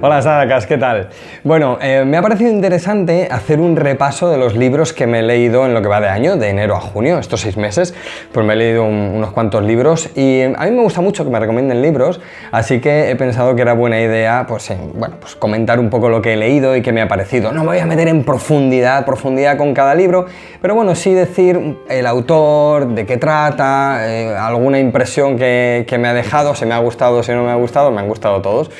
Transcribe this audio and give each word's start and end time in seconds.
Hola 0.00 0.20
Sadakas, 0.22 0.66
¿qué 0.66 0.76
tal? 0.76 1.08
Bueno, 1.44 1.78
eh, 1.80 2.04
me 2.04 2.16
ha 2.16 2.22
parecido 2.22 2.50
interesante 2.50 3.28
hacer 3.30 3.60
un 3.60 3.76
repaso 3.76 4.28
de 4.28 4.36
los 4.36 4.56
libros 4.56 4.92
que 4.92 5.06
me 5.06 5.20
he 5.20 5.22
leído 5.22 5.66
en 5.66 5.74
lo 5.74 5.82
que 5.82 5.88
va 5.88 6.00
de 6.00 6.08
año, 6.08 6.36
de 6.36 6.48
enero 6.48 6.74
a 6.74 6.80
junio, 6.80 7.18
estos 7.18 7.40
seis 7.40 7.56
meses, 7.56 7.94
pues 8.32 8.44
me 8.44 8.54
he 8.54 8.56
leído 8.56 8.84
unos 8.84 9.32
cuantos 9.32 9.62
libros 9.62 10.10
y 10.16 10.42
a 10.42 10.64
mí 10.64 10.70
me 10.70 10.82
gusta 10.82 11.00
mucho 11.00 11.24
que 11.24 11.30
me 11.30 11.38
recomienden 11.38 11.80
libros, 11.80 12.20
así 12.50 12.80
que 12.80 13.10
he 13.10 13.16
pensado 13.16 13.54
que 13.54 13.62
era 13.62 13.72
buena 13.74 14.00
idea 14.00 14.46
pues, 14.48 14.72
bueno, 14.94 15.16
pues 15.20 15.36
comentar 15.36 15.78
un 15.78 15.90
poco 15.90 16.08
lo 16.08 16.20
que 16.20 16.34
he 16.34 16.36
leído 16.36 16.76
y 16.76 16.82
qué 16.82 16.92
me 16.92 17.00
ha 17.00 17.08
parecido. 17.08 17.52
No 17.52 17.60
me 17.60 17.68
voy 17.68 17.78
a 17.78 17.86
meter 17.86 18.08
en 18.08 18.24
profundidad, 18.24 19.04
profundidad 19.04 19.56
con 19.56 19.74
cada 19.74 19.94
libro, 19.94 20.26
pero 20.60 20.74
bueno, 20.74 20.94
sí 20.94 21.14
decir 21.14 21.78
el 21.88 22.06
autor, 22.06 22.88
de 22.88 23.06
qué 23.06 23.16
trata, 23.16 23.98
eh, 24.08 24.34
alguna 24.36 24.78
impresión 24.78 25.36
que, 25.36 25.84
que 25.86 25.98
me 25.98 26.08
ha 26.08 26.14
dejado, 26.14 26.54
si 26.54 26.66
me 26.66 26.74
ha 26.74 26.78
gustado, 26.78 27.22
si 27.22 27.32
no 27.32 27.44
me 27.44 27.50
ha 27.50 27.56
gustado, 27.56 27.90
me 27.90 28.00
han 28.00 28.08
gustado 28.08 28.42
todos. 28.42 28.70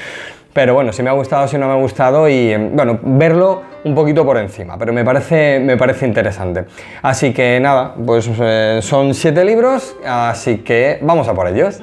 Pero 0.54 0.72
bueno, 0.72 0.92
si 0.92 1.02
me 1.02 1.10
ha 1.10 1.12
gustado, 1.12 1.48
si 1.48 1.58
no 1.58 1.66
me 1.66 1.72
ha 1.72 1.76
gustado 1.76 2.28
y 2.28 2.52
em, 2.52 2.76
bueno, 2.76 3.00
verlo 3.02 3.62
un 3.82 3.94
poquito 3.94 4.24
por 4.24 4.38
encima, 4.38 4.78
pero 4.78 4.92
me 4.92 5.04
parece, 5.04 5.58
me 5.58 5.76
parece 5.76 6.06
interesante. 6.06 6.64
Así 7.02 7.34
que 7.34 7.58
nada, 7.58 7.94
pues 8.06 8.30
eh, 8.40 8.78
son 8.80 9.14
siete 9.14 9.44
libros, 9.44 9.96
así 10.06 10.58
que 10.58 11.00
vamos 11.02 11.26
a 11.26 11.34
por 11.34 11.48
ellos. 11.48 11.82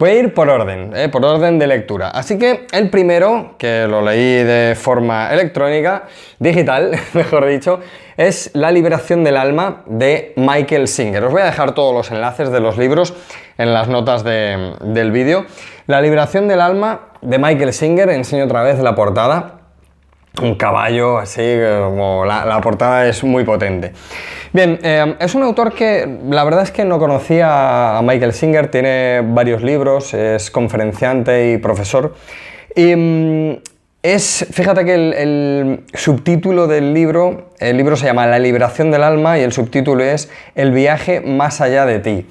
Voy 0.00 0.10
a 0.10 0.14
ir 0.14 0.34
por 0.34 0.50
orden, 0.50 0.90
eh, 0.96 1.08
por 1.08 1.24
orden 1.24 1.60
de 1.60 1.66
lectura. 1.68 2.10
Así 2.10 2.38
que 2.38 2.66
el 2.72 2.90
primero, 2.90 3.54
que 3.56 3.86
lo 3.88 4.02
leí 4.02 4.42
de 4.42 4.74
forma 4.74 5.32
electrónica, 5.32 6.04
digital, 6.40 6.90
mejor 7.14 7.46
dicho, 7.46 7.78
es 8.22 8.50
La 8.54 8.70
liberación 8.70 9.24
del 9.24 9.36
alma 9.36 9.82
de 9.86 10.32
Michael 10.36 10.86
Singer. 10.86 11.24
Os 11.24 11.32
voy 11.32 11.42
a 11.42 11.46
dejar 11.46 11.74
todos 11.74 11.94
los 11.94 12.10
enlaces 12.10 12.50
de 12.50 12.60
los 12.60 12.78
libros 12.78 13.14
en 13.58 13.74
las 13.74 13.88
notas 13.88 14.22
del 14.24 15.10
vídeo. 15.10 15.44
La 15.86 16.00
liberación 16.00 16.46
del 16.48 16.60
alma 16.60 17.08
de 17.20 17.38
Michael 17.38 17.72
Singer, 17.72 18.08
enseño 18.10 18.44
otra 18.44 18.62
vez 18.62 18.78
la 18.78 18.94
portada. 18.94 19.58
Un 20.40 20.54
caballo 20.54 21.18
así, 21.18 21.42
como 21.82 22.24
la, 22.24 22.60
portada 22.62 23.06
es 23.06 23.22
muy 23.24 23.44
potente. 23.44 23.92
Bien, 24.52 24.78
eh, 24.82 25.16
es 25.18 25.34
un 25.34 25.42
autor 25.42 25.74
que 25.74 26.18
la 26.30 26.44
verdad 26.44 26.62
es 26.62 26.70
que 26.70 26.84
no 26.84 26.98
conocía 26.98 27.98
a 27.98 28.02
Michael 28.02 28.32
Singer, 28.32 28.70
tiene 28.70 29.20
varios 29.22 29.62
libros, 29.62 30.14
es 30.14 30.50
conferenciante 30.50 31.52
y 31.52 31.58
profesor. 31.58 32.14
Y 32.74 32.96
mm, 32.96 33.56
es, 34.02 34.46
fíjate 34.50 34.84
que 34.84 34.94
el, 34.94 35.84
subtítulo 35.94 36.66
del 36.66 36.92
libro, 36.92 37.50
el 37.58 37.76
libro 37.76 37.96
se 37.96 38.06
llama 38.06 38.26
La 38.26 38.38
liberación 38.38 38.90
del 38.90 39.02
alma 39.02 39.38
y 39.38 39.42
el 39.42 39.52
subtítulo 39.52 40.02
es 40.02 40.30
El 40.54 40.72
viaje 40.72 41.20
más 41.20 41.60
allá 41.60 41.86
de 41.86 41.98
ti. 42.00 42.26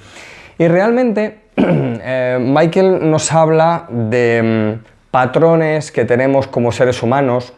Y 0.58 0.68
realmente 0.68 1.42
Eh, 2.04 2.38
Michael 2.40 3.10
nos 3.10 3.30
habla 3.32 3.86
de 3.88 4.78
mm, 4.80 5.10
patrones 5.10 5.92
que 5.92 6.04
tenemos 6.04 6.46
como 6.46 6.72
seres 6.72 7.02
humanos, 7.02 7.52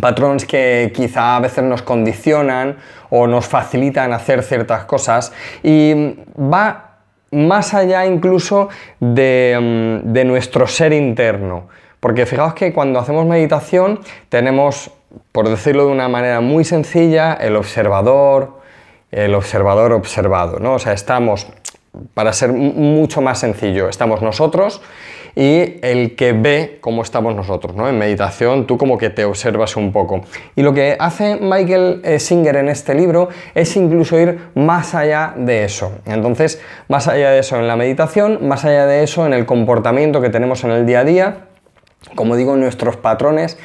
patrones 0.00 0.44
que 0.44 0.92
quizá 0.94 1.36
a 1.36 1.40
veces 1.40 1.64
nos 1.64 1.82
condicionan 1.82 2.76
o 3.10 3.26
nos 3.26 3.46
facilitan 3.46 4.12
hacer 4.12 4.42
ciertas 4.42 4.84
cosas 4.84 5.32
y 5.62 6.16
va 6.38 6.98
más 7.30 7.74
allá 7.74 8.04
incluso 8.06 8.68
de, 9.00 10.02
mm, 10.04 10.12
de 10.12 10.24
nuestro 10.24 10.66
ser 10.66 10.92
interno. 10.92 11.68
Porque 12.00 12.26
fijaos 12.26 12.54
que 12.54 12.72
cuando 12.72 12.98
hacemos 12.98 13.26
meditación 13.26 14.00
tenemos, 14.28 14.90
por 15.32 15.48
decirlo 15.48 15.86
de 15.86 15.92
una 15.92 16.08
manera 16.08 16.40
muy 16.40 16.64
sencilla, 16.64 17.34
el 17.34 17.56
observador, 17.56 18.58
el 19.10 19.34
observador 19.34 19.92
observado, 19.92 20.58
¿no? 20.58 20.74
O 20.74 20.78
sea, 20.78 20.92
estamos 20.92 21.46
para 22.14 22.32
ser 22.32 22.52
mucho 22.52 23.20
más 23.20 23.40
sencillo, 23.40 23.88
estamos 23.88 24.22
nosotros 24.22 24.80
y 25.34 25.78
el 25.82 26.16
que 26.16 26.32
ve 26.32 26.78
cómo 26.80 27.02
estamos 27.02 27.34
nosotros, 27.34 27.74
¿no? 27.76 27.88
En 27.88 27.98
meditación 27.98 28.66
tú 28.66 28.76
como 28.76 28.98
que 28.98 29.10
te 29.10 29.24
observas 29.24 29.76
un 29.76 29.92
poco. 29.92 30.22
Y 30.56 30.62
lo 30.62 30.74
que 30.74 30.96
hace 30.98 31.36
Michael 31.36 32.00
eh, 32.04 32.18
Singer 32.18 32.56
en 32.56 32.68
este 32.68 32.94
libro 32.94 33.28
es 33.54 33.76
incluso 33.76 34.18
ir 34.18 34.38
más 34.54 34.94
allá 34.94 35.34
de 35.36 35.64
eso. 35.64 35.92
Entonces, 36.06 36.60
más 36.88 37.08
allá 37.08 37.30
de 37.30 37.38
eso 37.38 37.56
en 37.56 37.68
la 37.68 37.76
meditación, 37.76 38.48
más 38.48 38.64
allá 38.64 38.86
de 38.86 39.02
eso 39.02 39.26
en 39.26 39.32
el 39.32 39.46
comportamiento 39.46 40.20
que 40.20 40.30
tenemos 40.30 40.64
en 40.64 40.70
el 40.70 40.86
día 40.86 41.00
a 41.00 41.04
día, 41.04 41.47
como 42.14 42.36
digo, 42.36 42.56
nuestros 42.56 42.96
patrones, 42.96 43.58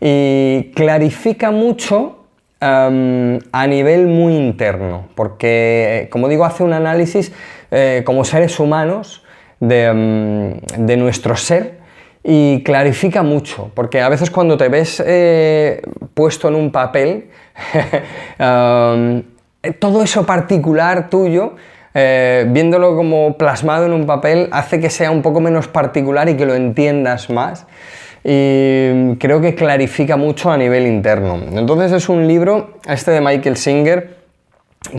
y 0.00 0.72
clarifica 0.74 1.50
mucho 1.50 2.16
a 2.62 3.66
nivel 3.68 4.06
muy 4.06 4.36
interno, 4.36 5.08
porque, 5.14 6.08
como 6.12 6.28
digo, 6.28 6.44
hace 6.44 6.62
un 6.62 6.74
análisis 6.74 7.32
eh, 7.70 8.02
como 8.04 8.24
seres 8.24 8.60
humanos 8.60 9.24
de, 9.60 10.96
nuestro 10.98 11.36
ser 11.36 11.80
y 12.22 12.62
clarifica 12.62 13.22
mucho, 13.22 13.70
porque 13.74 14.02
a 14.02 14.10
veces 14.10 14.30
cuando 14.30 14.58
te 14.58 14.68
ves 14.68 15.02
eh, 15.06 15.80
puesto 16.12 16.48
en 16.48 16.54
un 16.54 16.70
papel, 16.70 17.30
todo 19.78 20.02
eso 20.02 20.26
particular 20.26 21.08
tuyo, 21.08 21.54
eh, 21.94 22.46
viéndolo 22.48 22.96
como 22.96 23.36
plasmado 23.36 23.86
en 23.86 23.92
un 23.92 24.06
papel, 24.06 24.48
hace 24.52 24.80
que 24.80 24.90
sea 24.90 25.10
un 25.10 25.22
poco 25.22 25.40
menos 25.40 25.68
particular 25.68 26.28
y 26.28 26.36
que 26.36 26.46
lo 26.46 26.54
entiendas 26.54 27.30
más 27.30 27.66
y 28.22 29.16
creo 29.16 29.40
que 29.40 29.54
clarifica 29.54 30.16
mucho 30.16 30.50
a 30.50 30.56
nivel 30.56 30.86
interno. 30.86 31.40
Entonces 31.52 31.92
es 31.92 32.08
un 32.08 32.26
libro, 32.26 32.74
este 32.86 33.12
de 33.12 33.20
Michael 33.20 33.56
Singer, 33.56 34.16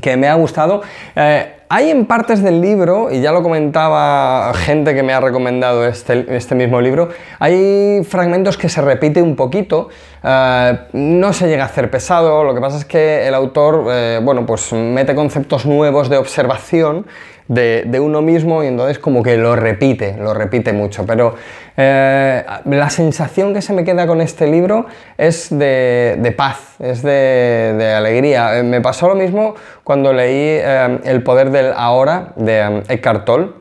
que 0.02 0.18
me 0.18 0.28
ha 0.28 0.34
gustado. 0.36 0.82
Eh, 1.16 1.54
hay 1.74 1.90
en 1.90 2.06
partes 2.06 2.44
del 2.44 2.60
libro, 2.60 3.10
y 3.12 3.22
ya 3.22 3.32
lo 3.32 3.42
comentaba 3.42 4.54
gente 4.56 4.94
que 4.94 5.04
me 5.04 5.14
ha 5.14 5.22
recomendado 5.22 5.86
este, 5.86 6.26
este 6.36 6.54
mismo 6.54 6.82
libro, 6.82 7.08
hay 7.40 8.04
fragmentos 8.04 8.58
que 8.58 8.68
se 8.68 8.82
repite 8.82 9.22
un 9.22 9.38
poquito, 9.38 9.88
eh, 10.22 10.80
no 10.92 11.32
se 11.32 11.48
llega 11.48 11.64
a 11.64 11.68
hacer 11.68 11.90
pesado, 11.90 12.44
lo 12.44 12.54
que 12.54 12.60
pasa 12.60 12.78
es 12.78 12.84
que 12.84 13.26
el 13.26 13.34
autor, 13.34 13.86
eh, 13.90 14.20
bueno, 14.22 14.46
pues 14.46 14.74
mete 14.74 15.16
conceptos 15.16 15.66
nuevos 15.66 16.10
de 16.10 16.18
observación 16.18 17.06
de, 17.48 18.00
uno 18.00 18.22
mismo 18.22 18.64
y 18.64 18.68
entonces 18.68 19.00
como 19.00 19.24
que 19.24 19.38
lo 19.38 19.56
repite, 19.56 20.16
lo 20.18 20.34
repite 20.34 20.74
mucho. 20.74 21.06
Pero 21.06 21.36
eh, 21.78 22.44
la 22.66 22.90
sensación 22.90 23.54
que 23.54 23.62
se 23.62 23.74
me 23.74 23.84
queda 23.84 24.08
con 24.08 24.22
este 24.22 24.48
libro 24.48 24.86
es 25.18 25.48
de, 25.50 26.34
paz, 26.36 26.76
es 26.80 27.02
de, 27.02 27.94
alegría. 27.96 28.60
Eh, 28.60 28.64
me 28.64 28.82
pasó 28.82 29.08
lo 29.08 29.16
mismo 29.16 29.56
cuando 29.84 30.14
leí 30.14 30.60
eh, 30.62 31.00
El 31.04 31.24
poder 31.24 31.52
del 31.52 31.74
ahora 31.76 32.34
de 32.36 32.84
Eckhart 32.90 33.26
Tolle 33.26 33.61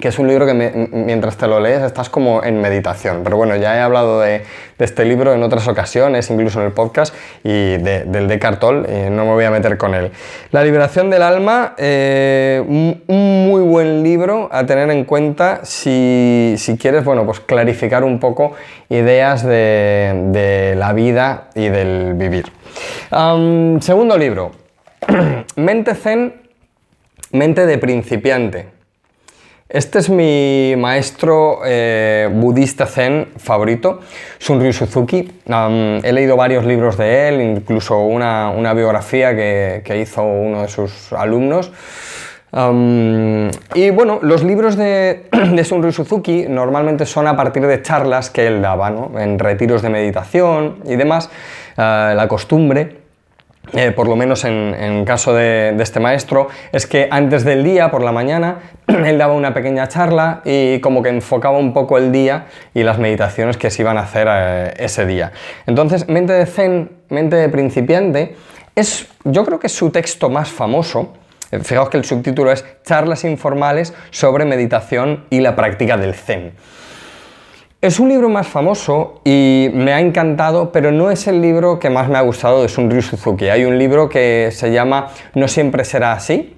que 0.00 0.08
es 0.08 0.18
un 0.18 0.28
libro 0.28 0.46
que 0.46 0.52
mientras 0.92 1.38
te 1.38 1.46
lo 1.48 1.60
lees 1.60 1.82
estás 1.82 2.10
como 2.10 2.44
en 2.44 2.60
meditación. 2.60 3.22
Pero 3.24 3.36
bueno, 3.38 3.56
ya 3.56 3.76
he 3.76 3.80
hablado 3.80 4.20
de, 4.20 4.42
este 4.78 5.04
libro 5.04 5.32
en 5.32 5.42
otras 5.42 5.66
ocasiones, 5.66 6.30
incluso 6.30 6.60
en 6.60 6.66
el 6.66 6.72
podcast, 6.72 7.14
y 7.42 7.78
del 7.78 8.28
de 8.28 8.38
Cartol, 8.38 8.86
no 9.10 9.24
me 9.24 9.32
voy 9.32 9.44
a 9.44 9.50
meter 9.50 9.76
con 9.78 9.94
él. 9.94 10.12
La 10.52 10.62
liberación 10.62 11.10
del 11.10 11.22
alma, 11.22 11.74
eh, 11.78 12.62
un, 12.64 13.02
muy 13.48 13.62
buen 13.62 14.02
libro 14.02 14.48
a 14.52 14.66
tener 14.66 14.90
en 14.90 15.04
cuenta 15.04 15.60
si, 15.64 16.54
quieres, 16.78 17.04
bueno, 17.04 17.24
pues 17.24 17.40
clarificar 17.40 18.04
un 18.04 18.20
poco 18.20 18.52
ideas 18.90 19.42
de, 19.42 20.74
la 20.76 20.92
vida 20.92 21.48
y 21.54 21.70
del 21.70 22.14
vivir. 22.14 22.52
segundo 23.80 24.16
libro, 24.16 24.52
Mente 25.56 25.94
Zen, 25.94 26.34
Mente 27.32 27.66
de 27.66 27.78
principiante 27.78 28.77
este 29.68 29.98
es 29.98 30.08
mi 30.08 30.74
maestro 30.78 31.60
eh, 31.62 32.30
budista 32.32 32.86
zen 32.86 33.28
favorito, 33.36 34.00
Sunryu 34.38 34.72
Suzuki. 34.72 35.30
he 35.46 36.12
leído 36.12 36.36
varios 36.36 36.64
libros 36.64 36.96
de 36.96 37.28
él, 37.28 37.42
incluso 37.42 37.98
una, 37.98 38.72
biografía 38.72 39.36
que, 39.36 40.00
hizo 40.00 40.22
uno 40.22 40.62
de 40.62 40.68
sus 40.68 41.12
alumnos. 41.12 41.70
y 42.50 43.90
bueno, 43.90 44.20
los 44.22 44.42
libros 44.42 44.76
de, 44.76 45.26
de, 45.52 45.64
Sunryu 45.64 45.92
Suzuki 45.92 46.46
normalmente 46.48 47.04
son 47.04 47.26
a 47.26 47.36
partir 47.36 47.66
de 47.66 47.82
charlas 47.82 48.30
que 48.30 48.46
él 48.46 48.62
daba, 48.62 48.88
en 49.18 49.38
retiros 49.38 49.82
de 49.82 49.90
meditación 49.90 50.78
y 50.86 50.96
demás, 50.96 51.28
eh, 51.76 52.14
la 52.16 52.26
costumbre 52.26 52.97
eh, 53.74 53.92
por 53.92 54.08
lo 54.08 54.16
menos 54.16 54.44
en, 54.44 55.04
caso 55.04 55.34
de, 55.34 55.76
este 55.78 56.00
maestro, 56.00 56.48
es 56.72 56.86
que 56.86 57.08
antes 57.10 57.44
del 57.44 57.64
día, 57.64 57.90
por 57.90 58.02
la 58.02 58.12
mañana, 58.12 58.58
él 58.86 59.18
daba 59.18 59.34
una 59.34 59.54
pequeña 59.54 59.88
charla 59.88 60.40
y 60.44 60.80
como 60.80 61.02
que 61.02 61.10
enfocaba 61.10 61.58
un 61.58 61.72
poco 61.72 61.98
el 61.98 62.12
día 62.12 62.46
y 62.74 62.82
las 62.82 62.98
meditaciones 62.98 63.56
que 63.56 63.70
se 63.70 63.82
iban 63.82 63.98
a 63.98 64.02
hacer 64.02 64.28
eh, 64.30 64.74
ese 64.78 65.06
día. 65.06 65.32
Entonces, 65.66 66.08
Mente 66.08 66.32
de 66.32 66.46
Zen, 66.46 66.90
Mente 67.10 67.36
de 67.36 67.48
Principiante, 67.48 68.36
es, 68.74 69.08
yo 69.24 69.44
creo 69.44 69.58
que 69.58 69.66
es 69.66 69.74
su 69.74 69.90
texto 69.90 70.30
más 70.30 70.48
famoso. 70.48 71.14
Eh, 71.50 71.60
fijaos 71.60 71.88
que 71.88 71.96
el 71.96 72.04
subtítulo 72.04 72.52
es 72.52 72.64
Charlas 72.84 73.24
informales 73.24 73.94
sobre 74.10 74.44
meditación 74.44 75.24
y 75.30 75.40
la 75.40 75.56
práctica 75.56 75.96
del 75.96 76.14
Zen. 76.14 76.52
Es 77.80 78.00
un 78.00 78.08
libro 78.08 78.28
más 78.28 78.48
famoso 78.48 79.20
y 79.24 79.70
me 79.72 79.92
ha 79.92 80.00
encantado, 80.00 80.72
pero 80.72 80.90
no 80.90 81.12
es 81.12 81.28
el 81.28 81.40
libro 81.40 81.78
que 81.78 81.90
más 81.90 82.08
me 82.08 82.18
ha 82.18 82.22
gustado 82.22 82.60
de 82.62 82.68
Sunryu 82.68 83.02
Suzuki. 83.02 83.50
Hay 83.50 83.64
un 83.64 83.78
libro 83.78 84.08
que 84.08 84.48
se 84.50 84.72
llama 84.72 85.10
No 85.34 85.46
siempre 85.46 85.84
será 85.84 86.10
así, 86.10 86.56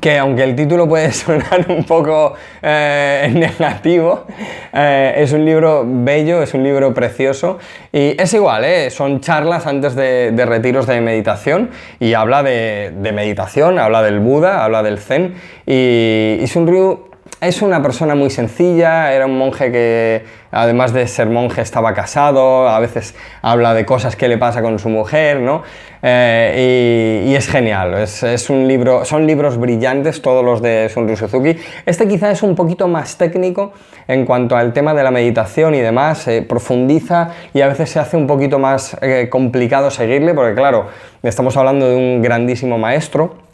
que 0.00 0.16
aunque 0.16 0.44
el 0.44 0.56
título 0.56 0.88
puede 0.88 1.12
sonar 1.12 1.66
un 1.68 1.84
poco 1.84 2.32
eh, 2.62 3.30
negativo, 3.34 4.24
eh, 4.72 5.16
es 5.18 5.34
un 5.34 5.44
libro 5.44 5.84
bello, 5.86 6.42
es 6.42 6.54
un 6.54 6.62
libro 6.62 6.94
precioso 6.94 7.58
y 7.92 8.18
es 8.18 8.32
igual, 8.32 8.64
¿eh? 8.64 8.88
son 8.88 9.20
charlas 9.20 9.66
antes 9.66 9.94
de, 9.94 10.32
retiros 10.46 10.86
de 10.86 10.98
meditación 11.02 11.68
y 11.98 12.14
habla 12.14 12.42
de, 12.42 12.90
meditación, 13.14 13.78
habla 13.78 14.00
del 14.00 14.20
Buda, 14.20 14.64
habla 14.64 14.82
del 14.82 14.98
Zen 14.98 15.34
y, 15.66 16.38
y 16.40 16.46
Sunryu 16.46 17.09
es 17.40 17.62
una 17.62 17.80
persona 17.82 18.14
muy 18.14 18.28
sencilla, 18.28 19.12
era 19.12 19.24
un 19.24 19.38
monje 19.38 19.72
que 19.72 20.24
además 20.50 20.92
de 20.92 21.06
ser 21.06 21.28
monje 21.28 21.62
estaba 21.62 21.94
casado, 21.94 22.68
a 22.68 22.78
veces 22.80 23.14
habla 23.40 23.72
de 23.72 23.86
cosas 23.86 24.14
que 24.14 24.28
le 24.28 24.36
pasa 24.36 24.60
con 24.60 24.78
su 24.78 24.90
mujer, 24.90 25.40
¿no? 25.40 25.62
Eh, 26.02 27.24
y, 27.26 27.34
es 27.34 27.48
genial, 27.48 27.94
es, 27.94 28.50
un 28.50 28.66
libro, 28.66 29.04
son 29.04 29.26
libros 29.26 29.58
brillantes 29.58 30.22
todos 30.22 30.44
los 30.44 30.60
de 30.60 30.88
Sunryu 30.92 31.16
Suzuki. 31.16 31.56
Este 31.86 32.06
quizá 32.08 32.30
es 32.30 32.42
un 32.42 32.54
poquito 32.54 32.88
más 32.88 33.16
técnico 33.16 33.72
en 34.06 34.26
cuanto 34.26 34.56
al 34.56 34.72
tema 34.72 34.92
de 34.92 35.02
la 35.02 35.10
meditación 35.10 35.74
y 35.74 35.80
demás, 35.80 36.28
profundiza 36.48 37.30
y 37.54 37.60
a 37.60 37.68
veces 37.68 37.90
se 37.90 37.98
hace 37.98 38.16
un 38.16 38.26
poquito 38.26 38.58
más 38.58 38.96
eh, 39.00 39.28
complicado 39.30 39.90
seguirle, 39.90 40.34
porque 40.34 40.54
claro, 40.54 40.88
estamos 41.22 41.56
hablando 41.56 41.88
de 41.88 41.96
un 41.96 42.22
grandísimo 42.22 42.76
maestro 42.76 43.49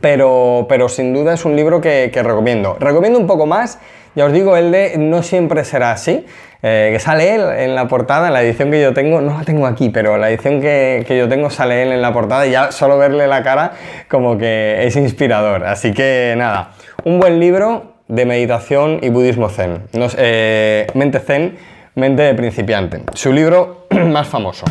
pero, 0.00 0.66
pero 0.68 0.88
sin 0.88 1.12
duda 1.14 1.34
es 1.34 1.44
un 1.44 1.56
libro 1.56 1.80
que, 1.80 2.10
recomiendo. 2.14 2.76
Recomiendo 2.78 3.18
un 3.18 3.26
poco 3.26 3.46
más, 3.46 3.78
ya 4.14 4.26
os 4.26 4.32
digo, 4.32 4.56
el 4.56 4.72
de 4.72 4.96
No 4.98 5.22
siempre 5.22 5.64
será 5.64 5.92
así, 5.92 6.24
eh, 6.62 6.90
que 6.92 7.00
sale 7.00 7.34
él 7.34 7.42
en 7.58 7.74
la 7.74 7.88
portada, 7.88 8.28
en 8.28 8.34
la 8.34 8.42
edición 8.42 8.70
que 8.70 8.80
yo 8.80 8.92
tengo, 8.92 9.20
no 9.20 9.38
la 9.38 9.44
tengo 9.44 9.66
aquí, 9.66 9.88
pero 9.88 10.16
la 10.18 10.30
edición 10.30 10.60
que, 10.60 11.04
yo 11.08 11.28
tengo 11.28 11.50
sale 11.50 11.82
él 11.82 11.92
en 11.92 12.02
la 12.02 12.12
portada 12.12 12.46
y 12.46 12.52
ya 12.52 12.70
solo 12.70 12.98
verle 12.98 13.26
la 13.26 13.42
cara 13.42 13.72
como 14.08 14.38
que 14.38 14.86
es 14.86 14.96
inspirador. 14.96 15.64
Así 15.64 15.92
que 15.92 16.34
nada, 16.36 16.72
un 17.04 17.18
buen 17.18 17.40
libro 17.40 17.94
de 18.08 18.26
meditación 18.26 18.98
y 19.02 19.08
budismo 19.08 19.48
zen. 19.48 19.84
Eh, 20.18 20.86
mente 20.94 21.20
zen, 21.20 21.56
mente 21.94 22.22
de 22.22 22.34
principiante. 22.34 23.02
Su 23.14 23.32
libro 23.32 23.86
más 23.90 24.28
famoso. 24.28 24.66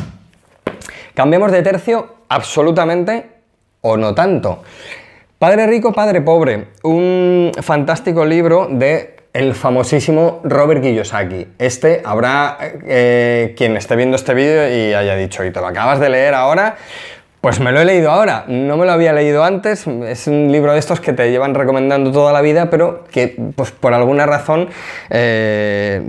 Cambiemos 1.13 1.51
de 1.51 1.61
tercio 1.63 2.15
absolutamente 2.29 3.38
o 3.81 3.97
no 3.97 4.13
tanto. 4.13 4.63
Padre 5.37 5.67
rico, 5.67 5.93
padre 5.93 6.21
pobre, 6.21 6.67
un 6.83 7.51
fantástico 7.61 8.25
libro 8.25 8.67
de 8.69 9.15
el 9.33 9.53
famosísimo 9.53 10.41
Robert 10.43 10.81
Kiyosaki. 10.81 11.47
Este 11.59 12.01
habrá 12.03 12.57
eh, 12.61 13.53
quien 13.55 13.77
esté 13.77 13.95
viendo 13.95 14.15
este 14.15 14.33
vídeo 14.33 14.67
y 14.67 14.93
haya 14.93 15.15
dicho, 15.15 15.43
y 15.45 15.51
te 15.51 15.59
lo 15.59 15.67
acabas 15.67 15.99
de 15.99 16.09
leer 16.09 16.33
ahora, 16.33 16.75
pues 17.41 17.61
me 17.61 17.71
lo 17.71 17.79
he 17.79 17.85
leído 17.85 18.11
ahora, 18.11 18.43
no 18.47 18.75
me 18.75 18.85
lo 18.85 18.91
había 18.91 19.13
leído 19.13 19.43
antes, 19.43 19.87
es 19.87 20.27
un 20.27 20.51
libro 20.51 20.73
de 20.73 20.79
estos 20.79 20.99
que 20.99 21.13
te 21.13 21.31
llevan 21.31 21.55
recomendando 21.55 22.11
toda 22.11 22.33
la 22.33 22.41
vida, 22.41 22.69
pero 22.69 23.05
que 23.09 23.37
pues 23.55 23.71
por 23.71 23.93
alguna 23.93 24.25
razón 24.25 24.67
eh, 25.09 26.01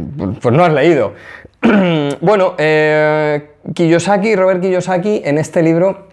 pues 0.42 0.54
no 0.54 0.64
has 0.64 0.72
leído. 0.72 1.14
bueno, 2.20 2.54
eh, 2.58 3.50
Kiyosaki, 3.74 4.34
Robert 4.34 4.60
Kiyosaki, 4.60 5.22
en 5.24 5.38
este 5.38 5.62
libro 5.62 6.09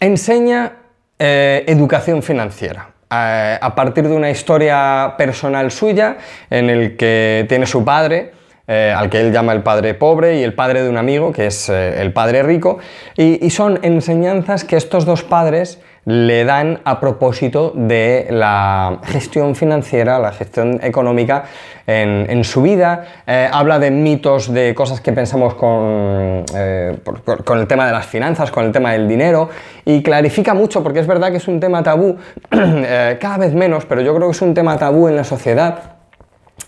enseña 0.00 0.72
eh, 1.18 1.64
educación 1.66 2.22
financiera. 2.22 2.90
Eh, 3.10 3.58
a 3.60 3.74
partir 3.74 4.08
de 4.08 4.14
una 4.14 4.30
historia 4.30 5.14
personal 5.16 5.70
suya 5.70 6.18
en 6.50 6.70
el 6.70 6.96
que 6.96 7.46
tiene 7.48 7.66
su 7.66 7.84
padre, 7.84 8.32
eh, 8.66 8.92
al 8.96 9.10
que 9.10 9.20
él 9.20 9.32
llama 9.32 9.52
el 9.52 9.62
padre 9.62 9.94
pobre, 9.94 10.40
y 10.40 10.42
el 10.42 10.54
padre 10.54 10.82
de 10.82 10.88
un 10.88 10.96
amigo, 10.96 11.32
que 11.32 11.46
es 11.46 11.68
el 11.68 12.12
padre 12.12 12.42
rico, 12.42 12.78
y, 13.16 13.50
son 13.50 13.78
enseñanzas 13.82 14.64
que 14.64 14.76
estos 14.76 15.04
dos 15.04 15.22
padres 15.22 15.80
le 16.06 16.44
dan 16.44 16.80
a 16.84 17.00
propósito 17.00 17.72
de 17.74 18.26
la 18.30 18.98
gestión 19.04 19.54
financiera, 19.54 20.18
la 20.18 20.32
gestión 20.32 20.78
económica 20.82 21.44
en, 21.86 22.44
su 22.44 22.62
vida. 22.62 23.04
Eh, 23.26 23.48
habla 23.50 23.78
de 23.78 23.90
mitos, 23.90 24.52
de 24.52 24.74
cosas 24.74 25.00
que 25.00 25.12
pensamos 25.12 25.54
con, 25.54 26.44
eh, 26.54 26.98
con 27.44 27.58
el 27.58 27.66
tema 27.66 27.86
de 27.86 27.92
las 27.92 28.06
finanzas, 28.06 28.50
con 28.50 28.64
el 28.64 28.72
tema 28.72 28.92
del 28.92 29.08
dinero, 29.08 29.48
y 29.84 30.02
clarifica 30.02 30.54
mucho, 30.54 30.82
porque 30.82 31.00
es 31.00 31.06
verdad 31.06 31.30
que 31.30 31.38
es 31.38 31.48
un 31.48 31.60
tema 31.60 31.82
tabú, 31.82 32.16
eh, 32.50 33.16
cada 33.20 33.38
vez 33.38 33.54
menos, 33.54 33.86
pero 33.86 34.00
yo 34.00 34.14
creo 34.14 34.28
que 34.28 34.32
es 34.36 34.42
un 34.42 34.54
tema 34.54 34.76
tabú 34.76 35.08
en 35.08 35.16
la 35.16 35.24
sociedad 35.24 35.93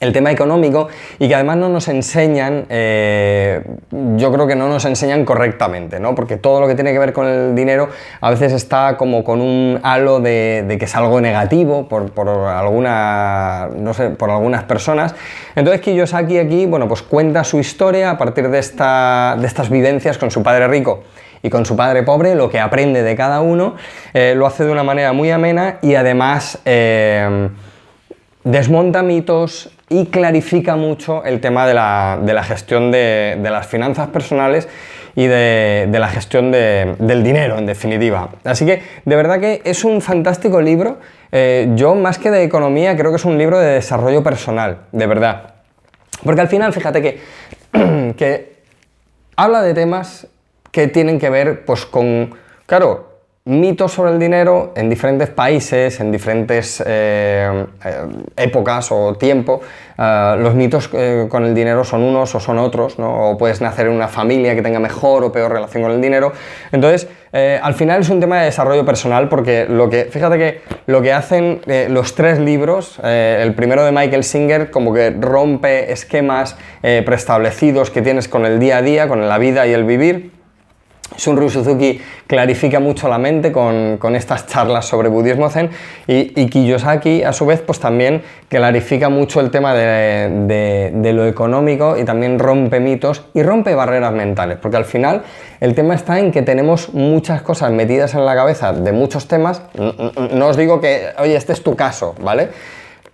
el 0.00 0.12
tema 0.12 0.30
económico 0.30 0.88
y 1.18 1.28
que 1.28 1.34
además 1.34 1.56
no 1.56 1.68
nos 1.68 1.88
enseñan, 1.88 2.66
eh, 2.68 3.62
yo 4.16 4.32
creo 4.32 4.46
que 4.46 4.54
no 4.54 4.68
nos 4.68 4.84
enseñan 4.84 5.24
correctamente, 5.24 6.00
¿no? 6.00 6.14
Porque 6.14 6.36
todo 6.36 6.60
lo 6.60 6.66
que 6.66 6.74
tiene 6.74 6.92
que 6.92 6.98
ver 6.98 7.12
con 7.12 7.26
el 7.26 7.54
dinero 7.54 7.88
a 8.20 8.30
veces 8.30 8.52
está 8.52 8.96
como 8.96 9.24
con 9.24 9.40
un 9.40 9.80
halo 9.82 10.20
de, 10.20 10.76
que 10.78 10.84
es 10.84 10.94
algo 10.94 11.20
negativo 11.20 11.88
por, 11.88 12.28
alguna, 12.28 13.68
no 13.74 13.94
sé, 13.94 14.10
por 14.10 14.30
algunas 14.30 14.64
personas. 14.64 15.14
Entonces 15.54 15.80
Kiyosaki 15.80 16.38
aquí, 16.38 16.66
bueno, 16.66 16.88
pues 16.88 17.02
cuenta 17.02 17.42
su 17.44 17.58
historia 17.58 18.10
a 18.10 18.18
partir 18.18 18.50
de, 18.50 18.58
esta, 18.58 19.36
de 19.38 19.46
estas 19.46 19.70
vivencias 19.70 20.18
con 20.18 20.30
su 20.30 20.42
padre 20.42 20.68
rico 20.68 21.04
y 21.42 21.48
con 21.48 21.64
su 21.64 21.76
padre 21.76 22.02
pobre, 22.02 22.34
lo 22.34 22.50
que 22.50 22.60
aprende 22.60 23.02
de 23.02 23.16
cada 23.16 23.40
uno, 23.40 23.76
eh, 24.12 24.34
lo 24.36 24.46
hace 24.46 24.64
de 24.64 24.72
una 24.72 24.82
manera 24.82 25.14
muy 25.14 25.30
amena 25.30 25.78
y 25.80 25.94
además... 25.94 26.58
Eh, 26.66 27.48
desmonta 28.46 29.02
mitos 29.02 29.70
y 29.88 30.06
clarifica 30.06 30.76
mucho 30.76 31.24
el 31.24 31.40
tema 31.40 31.66
de 31.66 31.74
la, 31.74 32.44
gestión 32.44 32.92
de, 32.92 33.38
las 33.42 33.66
finanzas 33.66 34.08
personales 34.08 34.68
y 35.16 35.26
de, 35.26 35.88
la 35.90 36.08
gestión 36.08 36.52
del 36.52 37.22
dinero, 37.24 37.58
en 37.58 37.66
definitiva. 37.66 38.30
Así 38.44 38.64
que, 38.64 38.82
de 39.04 39.16
verdad 39.16 39.40
que 39.40 39.62
es 39.64 39.84
un 39.84 40.00
fantástico 40.00 40.60
libro. 40.60 40.98
Eh, 41.32 41.72
yo, 41.74 41.96
más 41.96 42.18
que 42.18 42.30
de 42.30 42.44
economía, 42.44 42.96
creo 42.96 43.10
que 43.10 43.16
es 43.16 43.24
un 43.24 43.36
libro 43.36 43.58
de 43.58 43.72
desarrollo 43.72 44.22
personal, 44.22 44.78
de 44.92 45.06
verdad. 45.06 45.54
Porque 46.24 46.40
al 46.40 46.48
final, 46.48 46.72
fíjate 46.72 47.02
que, 47.02 47.20
que 48.16 48.56
habla 49.34 49.62
de 49.62 49.74
temas 49.74 50.28
que 50.70 50.86
tienen 50.86 51.18
que 51.18 51.30
ver 51.30 51.64
pues, 51.64 51.84
con, 51.84 52.34
claro, 52.66 53.15
mitos 53.46 53.92
sobre 53.92 54.10
el 54.10 54.18
dinero 54.18 54.72
en 54.74 54.90
diferentes 54.90 55.28
países, 55.30 56.00
en 56.00 56.10
diferentes 56.10 56.82
eh, 56.84 57.64
eh, 57.84 58.06
épocas 58.36 58.90
o 58.90 59.14
tiempo. 59.14 59.60
Eh, 59.96 60.34
los 60.38 60.54
mitos 60.54 60.88
con 61.28 61.44
el 61.44 61.54
dinero 61.54 61.84
son 61.84 62.02
unos 62.02 62.34
o 62.34 62.40
son 62.40 62.58
otros, 62.58 62.98
¿no? 62.98 63.30
o 63.30 63.38
puedes 63.38 63.60
nacer 63.60 63.86
en 63.86 63.92
una 63.92 64.08
familia 64.08 64.56
que 64.56 64.62
tenga 64.62 64.80
mejor 64.80 65.22
o 65.22 65.30
peor 65.30 65.52
relación 65.52 65.84
con 65.84 65.92
el 65.92 66.00
dinero. 66.00 66.32
Entonces, 66.72 67.08
al 67.32 67.74
final 67.74 68.00
es 68.00 68.08
un 68.08 68.18
tema 68.18 68.38
de 68.38 68.46
desarrollo 68.46 68.84
personal 68.84 69.28
porque 69.28 69.66
lo 69.68 69.90
que, 69.90 70.06
fíjate 70.06 70.38
que 70.38 70.60
lo 70.86 71.02
que 71.02 71.12
hacen 71.12 71.60
los 71.90 72.14
tres 72.14 72.38
libros, 72.38 72.98
el 73.02 73.54
primero 73.54 73.84
de 73.84 73.92
Michael 73.92 74.24
Singer 74.24 74.70
como 74.70 74.94
que 74.94 75.10
rompe 75.10 75.92
esquemas 75.92 76.56
preestablecidos 76.80 77.90
que 77.90 78.00
tienes 78.00 78.26
con 78.26 78.46
el 78.46 78.58
día 78.58 78.78
a 78.78 78.82
día, 78.82 79.06
con 79.06 79.28
la 79.28 79.38
vida 79.38 79.66
y 79.66 79.72
el 79.72 79.84
vivir. 79.84 80.35
Sunryu 81.16 81.48
Suzuki 81.48 82.00
clarifica 82.26 82.80
mucho 82.80 83.08
la 83.08 83.18
mente 83.18 83.52
con, 83.52 83.98
estas 84.16 84.46
charlas 84.46 84.86
sobre 84.86 85.08
budismo 85.08 85.48
zen 85.48 85.70
y, 86.06 86.46
Kiyosaki 86.46 87.22
a 87.22 87.32
su 87.32 87.46
vez 87.46 87.60
pues 87.60 87.78
también 87.78 88.22
clarifica 88.48 89.08
mucho 89.08 89.40
el 89.40 89.50
tema 89.50 89.74
de, 89.74 91.12
lo 91.14 91.26
económico 91.26 91.96
y 91.96 92.04
también 92.04 92.38
rompe 92.38 92.80
mitos 92.80 93.24
y 93.34 93.42
rompe 93.42 93.74
barreras 93.74 94.12
mentales 94.12 94.58
porque 94.60 94.76
al 94.76 94.84
final 94.84 95.22
el 95.60 95.74
tema 95.74 95.94
está 95.94 96.18
en 96.18 96.32
que 96.32 96.42
tenemos 96.42 96.92
muchas 96.92 97.42
cosas 97.42 97.70
metidas 97.70 98.14
en 98.14 98.26
la 98.26 98.34
cabeza 98.34 98.72
de 98.72 98.92
muchos 98.92 99.28
temas 99.28 99.62
no 100.32 100.48
os 100.48 100.56
digo 100.56 100.80
que 100.80 101.08
oye 101.18 101.36
este 101.36 101.52
es 101.52 101.62
tu 101.62 101.76
caso 101.76 102.14
¿vale? 102.20 102.48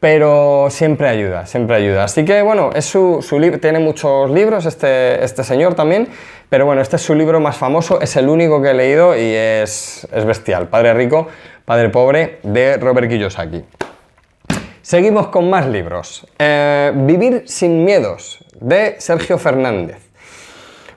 Pero 0.03 0.67
siempre 0.69 1.09
ayuda, 1.09 1.47
siempre 1.47 1.77
ayuda. 1.77 2.03
Así 2.03 2.25
que 2.25 2.43
bueno, 2.43 2.71
es 2.75 2.87
su, 2.87 3.25
libro, 3.39 3.61
tiene 3.61 3.79
muchos 3.79 4.29
libros 4.33 4.67
este, 4.67 5.23
este 5.23 5.45
señor 5.45 5.75
también, 5.75 6.09
pero 6.49 6.67
bueno, 6.67 6.83
este 6.83 6.97
es 6.97 7.03
su 7.03 7.15
libro 7.15 7.39
más 7.39 7.57
famoso, 7.57 8.01
es 8.01 8.17
el 8.17 8.29
único 8.29 8.61
que 8.61 8.71
he 8.71 8.75
leído 8.75 9.17
y 9.17 9.33
es, 9.33 10.09
bestial. 10.27 10.67
Padre 10.67 10.93
Rico, 10.95 11.29
Padre 11.65 11.89
Pobre, 11.89 12.41
de 12.43 12.79
Robert 12.79 13.09
Kiyosaki. 13.09 13.63
Seguimos 14.83 15.29
con 15.29 15.49
más 15.49 15.69
libros. 15.69 16.27
Eh, 16.37 16.91
Vivir 16.97 17.45
sin 17.47 17.85
miedos, 17.85 18.45
de 18.59 18.97
Sergio 18.99 19.39
Fernández. 19.39 19.99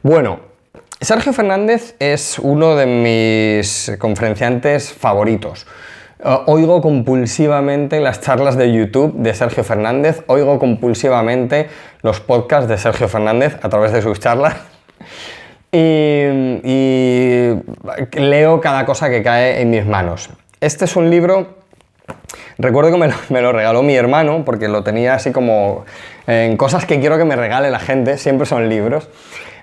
Bueno, 0.01 0.39
Sergio 0.99 1.31
Fernández 1.31 1.95
es 1.99 2.39
uno 2.39 2.75
de 2.75 2.87
mis 2.87 3.95
conferenciantes 3.99 4.91
favoritos. 4.91 5.67
Eh, 6.25 6.39
oigo 6.47 6.81
compulsivamente 6.81 7.99
las 7.99 8.19
charlas 8.19 8.57
de 8.57 8.73
YouTube 8.73 9.13
de 9.13 9.35
Sergio 9.35 9.63
Fernández, 9.63 10.23
oigo 10.25 10.57
compulsivamente 10.57 11.69
los 12.01 12.19
podcasts 12.19 12.67
de 12.67 12.79
Sergio 12.79 13.07
Fernández 13.07 13.59
a 13.61 13.69
través 13.69 13.91
de 13.91 14.01
sus 14.01 14.19
charlas 14.19 14.55
y, 15.71 17.51
leo 18.13 18.59
cada 18.59 18.85
cosa 18.85 19.09
que 19.09 19.21
cae 19.21 19.61
en 19.61 19.69
mis 19.69 19.85
manos. 19.85 20.31
Este 20.61 20.85
es 20.85 20.95
un 20.95 21.11
libro, 21.11 21.57
recuerdo 22.57 22.91
que 22.91 23.13
me 23.29 23.41
lo, 23.41 23.51
regaló 23.51 23.83
mi 23.83 23.95
hermano 23.95 24.43
porque 24.45 24.67
lo 24.67 24.83
tenía 24.83 25.13
así 25.13 25.31
como 25.31 25.85
en 26.25 26.57
cosas 26.57 26.85
que 26.85 26.99
quiero 26.99 27.19
que 27.19 27.25
me 27.25 27.35
regale 27.35 27.69
la 27.69 27.79
gente, 27.79 28.17
siempre 28.17 28.47
son 28.47 28.67
libros. 28.67 29.09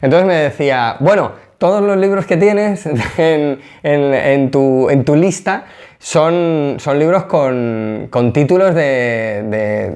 Entonces 0.00 0.26
me 0.28 0.37
decía, 0.37 0.97
bueno, 1.00 1.33
todos 1.62 1.81
los 1.81 1.97
libros 1.97 2.26
que 2.26 2.37
tienes 2.37 2.85
en, 3.19 4.50
tu, 4.50 5.14
lista 5.14 5.66
son, 6.00 6.76
libros 6.97 7.26
con, 7.26 8.33
títulos 8.35 8.75
de, 8.75 9.95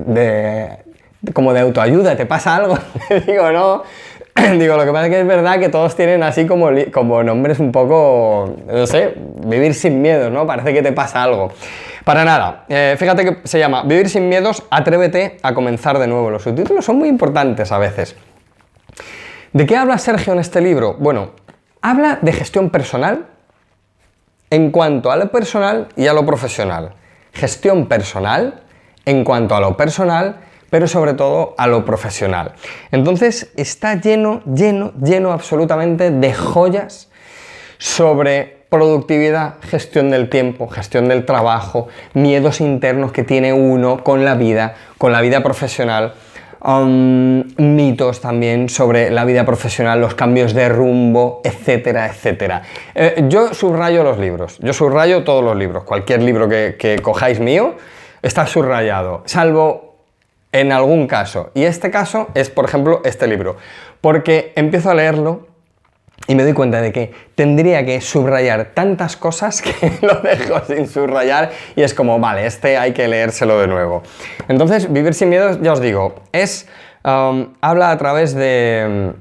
como 1.33 1.53
de 1.53 1.59
autoayuda, 1.59 2.17
¿te 2.17 2.25
pasa 2.25 2.55
algo? 2.55 2.79
Digo, 3.27 3.51
no. 3.51 3.83
Digo, 4.61 4.77
lo 4.77 4.85
que 4.85 4.93
pasa 4.93 5.07
es 5.07 5.11
que 5.11 5.21
es 5.23 5.27
verdad 5.27 5.59
que 5.59 5.69
todos 5.69 5.97
tienen 5.97 6.23
así 6.23 6.47
como, 6.47 6.69
como 6.93 7.25
nombres 7.25 7.59
un 7.59 7.73
poco, 7.73 8.55
no 8.69 8.87
sé, 8.87 9.15
vivir 9.45 9.75
sin 9.75 10.01
miedos, 10.01 10.31
¿no? 10.31 10.47
Parece 10.47 10.73
que 10.73 10.83
te 10.85 10.93
pasa 10.93 11.25
algo. 11.25 11.51
Para 12.05 12.25
nada. 12.25 12.65
Eh, 12.69 12.95
fíjate 12.97 13.25
que 13.25 13.39
se 13.43 13.59
llama 13.59 13.83
Vivir 13.83 14.09
sin 14.09 14.29
miedos, 14.29 14.63
atrévete 14.71 15.39
a 15.43 15.53
comenzar 15.53 15.99
de 15.99 16.07
nuevo. 16.07 16.31
Los 16.31 16.45
subtítulos 16.45 16.85
son 16.85 16.99
muy 16.99 17.09
importantes 17.09 17.73
a 17.73 17.79
veces. 17.79 18.15
¿De 19.53 19.67
qué 19.67 19.77
habla 19.77 19.99
Sergio 19.99 20.33
en 20.33 20.39
este 20.39 20.61
libro? 20.61 20.95
Bueno, 21.01 21.31
habla 21.89 22.19
de 22.21 22.33
gestión 22.33 22.71
personal 22.71 23.27
en 24.51 24.73
cuanto 24.73 25.13
a 25.13 25.17
lo 25.17 25.31
personal 25.31 25.87
y 25.95 26.09
a 26.09 26.13
lo 26.13 26.27
profesional. 26.27 26.95
Gestión 27.33 27.87
personal 27.87 28.63
en 29.05 29.23
cuanto 29.23 29.55
a 29.55 29.61
lo 29.61 29.77
personal, 29.77 30.41
pero 30.69 30.89
sobre 30.89 31.15
todo 31.15 31.55
a 31.57 31.69
lo 31.69 31.85
profesional. 31.85 32.55
Entonces 32.91 33.53
está 33.57 34.01
lleno, 34.01 34.43
lleno, 34.53 34.95
lleno 35.01 35.31
absolutamente 35.31 36.11
de 36.11 36.35
joyas 36.35 37.09
sobre 37.79 38.65
productividad, 38.69 39.55
gestión 39.63 40.11
del 40.11 40.29
tiempo, 40.29 40.67
gestión 40.67 41.09
del 41.09 41.25
trabajo, 41.25 41.87
miedos 42.15 42.61
internos 42.61 43.13
que 43.13 43.23
tiene 43.23 43.53
uno 43.53 44.03
con 44.03 44.25
la 44.25 44.35
vida, 44.35 44.75
con 44.99 45.13
la 45.13 45.21
vida 45.21 45.41
profesional, 45.45 46.15
mitos 46.67 48.21
también 48.21 48.69
sobre 48.69 49.11
la 49.11 49.25
vida 49.25 49.45
profesional, 49.45 50.01
los 50.01 50.15
cambios 50.15 50.53
de 50.53 50.69
rumbo, 50.69 51.41
etcétera, 51.45 52.07
etcétera. 52.07 52.63
Eh, 52.95 53.25
yo 53.29 53.55
subrayo 53.55 54.03
los 54.03 54.19
libros, 54.19 54.59
yo 54.59 54.73
subrayo 54.73 55.23
todos 55.23 55.45
los 55.45 55.57
libros, 55.57 55.85
cualquier 55.85 56.23
libro 56.23 56.49
que, 56.49 56.77
que 56.79 56.99
cojáis 56.99 57.39
mío 57.39 57.77
está 58.23 58.47
subrayado, 58.47 59.23
salvo 59.27 59.97
en 60.51 60.73
algún 60.73 61.07
caso. 61.07 61.51
Y 61.55 61.63
este 61.63 61.91
caso 61.91 62.29
es, 62.35 62.51
por 62.51 62.65
ejemplo, 62.65 63.01
este 63.05 63.29
libro, 63.29 63.57
porque 64.01 64.53
empiezo 64.57 64.91
a 64.91 64.95
leerlo 64.95 65.47
y 66.27 66.35
me 66.35 66.43
doy 66.43 66.53
cuenta 66.53 66.81
de 66.81 66.93
que 66.93 67.13
tendría 67.35 67.85
que 67.85 68.01
subrayar 68.01 68.73
tantas 68.75 69.17
cosas 69.17 69.63
que 69.63 69.73
lo 70.03 70.21
dejo 70.21 70.61
sin 70.67 70.89
subrayar 70.89 71.51
y 71.75 71.83
es 71.83 71.95
como, 71.95 72.19
vale, 72.19 72.47
este 72.47 72.79
hay 72.79 72.93
que 72.93 73.07
leérselo 73.09 73.61
de 73.61 73.69
nuevo. 73.69 74.03
Entonces, 74.49 74.93
Vivir 74.93 75.15
sin 75.15 75.29
miedo, 75.29 75.61
ya 75.61 75.73
os 75.73 75.81
digo, 75.81 76.15
es, 76.33 76.69
um, 77.05 77.49
habla 77.61 77.91
a 77.91 77.99
través 77.99 78.35
de, 78.35 79.13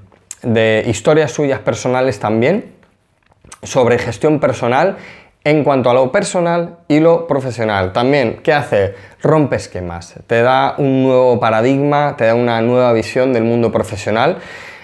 de 0.41 0.83
historias 0.87 1.31
suyas 1.31 1.59
personales 1.59 2.19
también, 2.19 2.73
sobre 3.63 3.97
gestión 3.97 4.39
personal 4.39 4.97
en 5.43 5.63
cuanto 5.63 5.89
a 5.91 5.93
lo 5.93 6.11
personal 6.11 6.77
y 6.87 6.99
lo 6.99 7.27
profesional. 7.27 7.93
También, 7.93 8.39
¿qué 8.43 8.51
hace? 8.51 8.95
Rompe 9.21 9.55
esquemas, 9.55 10.15
te 10.27 10.41
da 10.41 10.75
un 10.77 11.03
nuevo 11.03 11.39
paradigma, 11.39 12.15
te 12.17 12.25
da 12.25 12.35
una 12.35 12.61
nueva 12.61 12.93
visión 12.93 13.31
del 13.31 13.43
mundo 13.43 13.71
profesional 13.71 14.37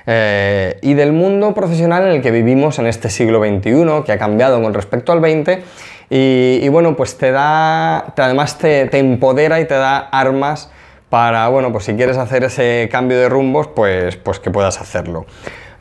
eh, 0.06 0.78
y 0.82 0.94
del 0.94 1.14
mundo 1.14 1.54
profesional 1.54 2.04
en 2.04 2.14
el 2.14 2.22
que 2.22 2.32
vivimos 2.32 2.80
en 2.80 2.88
este 2.88 3.10
siglo 3.10 3.40
XXI, 3.40 4.04
que 4.06 4.12
ha 4.12 4.18
cambiado 4.18 4.62
con 4.62 4.74
respecto 4.74 5.12
al 5.12 5.20
XX. 5.20 5.60
Y, 6.10 6.68
bueno, 6.68 6.98
pues 6.98 7.18
te 7.18 7.32
da, 7.32 8.14
además 8.18 8.58
te, 8.58 8.98
empodera 8.98 9.62
y 9.62 9.66
te 9.66 9.76
da 9.76 9.98
armas 9.98 10.70
para, 11.10 11.48
bueno, 11.48 11.72
pues 11.72 11.86
si 11.86 11.94
quieres 11.94 12.18
hacer 12.18 12.44
ese 12.44 12.90
cambio 12.92 13.18
de 13.18 13.30
rumbos, 13.30 13.68
pues, 13.68 14.18
pues 14.18 14.40
que 14.40 14.52
puedas 14.52 14.82
hacerlo 14.82 15.26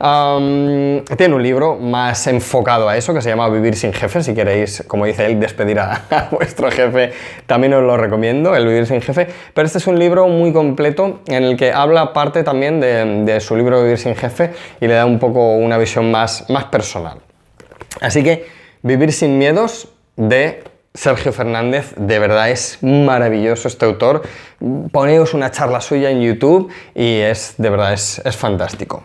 tiene 0.01 1.35
un 1.35 1.43
libro 1.43 1.75
más 1.75 2.25
enfocado 2.25 2.89
a 2.89 2.97
eso 2.97 3.13
que 3.13 3.21
se 3.21 3.29
llama 3.29 3.47
Vivir 3.49 3.75
sin 3.75 3.93
jefe. 3.93 4.23
Si 4.23 4.33
queréis, 4.33 4.83
como 4.87 5.05
dice 5.05 5.27
él, 5.27 5.39
despedir 5.39 5.79
a, 5.79 6.27
vuestro 6.31 6.71
jefe, 6.71 7.13
también 7.45 7.75
os 7.75 7.83
lo 7.83 7.97
recomiendo, 7.97 8.55
el 8.55 8.65
Vivir 8.65 8.87
sin 8.87 9.01
jefe. 9.01 9.27
Pero 9.53 9.65
este 9.65 9.77
es 9.77 9.85
un 9.85 9.99
libro 9.99 10.27
muy 10.27 10.53
completo 10.53 11.19
en 11.27 11.43
el 11.43 11.55
que 11.55 11.71
habla 11.71 12.13
parte 12.13 12.43
también 12.43 12.79
de, 12.79 13.39
su 13.41 13.55
libro 13.55 13.83
Vivir 13.83 13.99
sin 13.99 14.15
jefe 14.15 14.53
y 14.79 14.87
le 14.87 14.95
da 14.95 15.05
un 15.05 15.19
poco 15.19 15.53
una 15.53 15.77
visión 15.77 16.09
más, 16.09 16.45
personal. 16.71 17.19
Así 17.99 18.23
que 18.23 18.47
Vivir 18.81 19.13
sin 19.13 19.37
miedos 19.37 19.89
de 20.15 20.63
Sergio 20.95 21.31
Fernández, 21.31 21.93
de 21.95 22.17
verdad 22.17 22.49
es 22.49 22.79
maravilloso 22.81 23.67
este 23.67 23.85
autor. 23.85 24.23
Poneos 24.91 25.35
una 25.35 25.51
charla 25.51 25.79
suya 25.79 26.09
en 26.09 26.21
YouTube 26.21 26.71
y 26.95 27.19
es 27.19 27.53
de 27.59 27.69
verdad 27.69 27.93
es 27.93 28.35
fantástico. 28.35 29.03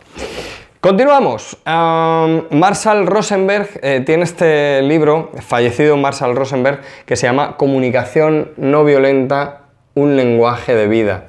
Continuamos. 0.81 1.59
Marshall 1.65 3.07
Rosenberg 3.07 3.69
eh, 3.83 4.03
tiene 4.05 4.25
este 4.25 4.83
libro, 4.83 5.33
fallecido 5.41 5.97
Marshall 5.97 6.37
Rosenberg, 6.37 6.81
que 7.05 7.17
se 7.17 7.27
llama 7.27 7.57
Comunicación 7.57 8.53
no 8.57 8.85
violenta, 8.85 9.63
un 9.95 10.17
lenguaje 10.17 10.75
de 10.75 10.87
vida. 10.87 11.25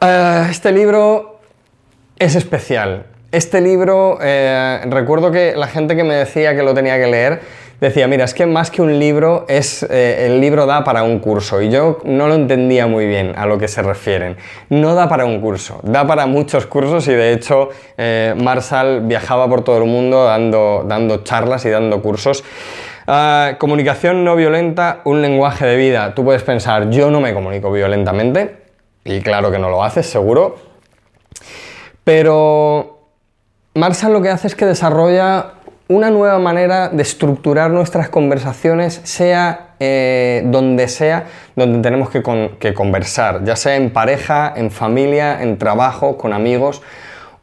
Eh, 0.00 0.46
este 0.50 0.72
libro 0.72 1.40
es 2.18 2.36
especial. 2.36 3.06
Este 3.30 3.60
libro, 3.60 4.18
eh, 4.22 4.80
recuerdo 4.86 5.30
que 5.30 5.54
la 5.54 5.66
gente 5.66 5.96
que 5.96 6.04
me 6.04 6.14
decía 6.14 6.54
que 6.54 6.62
lo 6.62 6.72
tenía 6.72 6.96
que 6.98 7.08
leer, 7.08 7.40
decía, 7.80 8.08
mira, 8.08 8.24
es 8.24 8.34
que 8.34 8.46
más 8.46 8.70
que 8.70 8.82
un 8.82 8.98
libro, 8.98 9.44
es, 9.48 9.82
eh, 9.84 10.26
el 10.26 10.40
libro 10.40 10.66
da 10.66 10.84
para 10.84 11.02
un 11.02 11.18
curso. 11.20 11.62
Y 11.62 11.70
yo 11.70 11.98
no 12.04 12.26
lo 12.26 12.34
entendía 12.34 12.86
muy 12.86 13.06
bien 13.06 13.34
a 13.36 13.46
lo 13.46 13.58
que 13.58 13.68
se 13.68 13.82
refieren. 13.82 14.36
No 14.68 14.94
da 14.94 15.08
para 15.08 15.24
un 15.24 15.40
curso, 15.40 15.80
da 15.82 16.06
para 16.06 16.26
muchos 16.26 16.66
cursos 16.66 17.06
y 17.08 17.12
de 17.12 17.32
hecho 17.32 17.70
eh, 17.96 18.34
Marshall 18.36 19.02
viajaba 19.02 19.48
por 19.48 19.62
todo 19.62 19.78
el 19.78 19.84
mundo 19.84 20.24
dando, 20.24 20.84
dando 20.86 21.22
charlas 21.24 21.64
y 21.64 21.70
dando 21.70 22.02
cursos. 22.02 22.44
Ah, 23.06 23.56
comunicación 23.58 24.22
no 24.22 24.36
violenta, 24.36 25.00
un 25.04 25.22
lenguaje 25.22 25.64
de 25.64 25.76
vida. 25.76 26.14
Tú 26.14 26.24
puedes 26.24 26.42
pensar, 26.42 26.90
yo 26.90 27.10
no 27.10 27.20
me 27.20 27.32
comunico 27.32 27.72
violentamente, 27.72 28.56
y 29.02 29.22
claro 29.22 29.50
que 29.50 29.58
no 29.58 29.70
lo 29.70 29.82
haces, 29.82 30.04
seguro, 30.06 30.56
pero 32.04 32.98
Marshall 33.74 34.12
lo 34.12 34.20
que 34.20 34.28
hace 34.28 34.48
es 34.48 34.54
que 34.54 34.66
desarrolla 34.66 35.52
una 35.88 36.10
nueva 36.10 36.38
manera 36.38 36.90
de 36.90 37.02
estructurar 37.02 37.70
nuestras 37.70 38.10
conversaciones, 38.10 39.00
sea 39.04 39.70
eh, 39.80 40.42
donde 40.46 40.86
sea, 40.86 41.26
donde 41.56 41.80
tenemos 41.80 42.10
que, 42.10 42.74
conversar, 42.74 43.42
ya 43.44 43.56
sea 43.56 43.76
en 43.76 43.90
pareja, 43.90 44.52
en 44.54 44.70
familia, 44.70 45.42
en 45.42 45.56
trabajo, 45.56 46.18
con 46.18 46.34
amigos, 46.34 46.82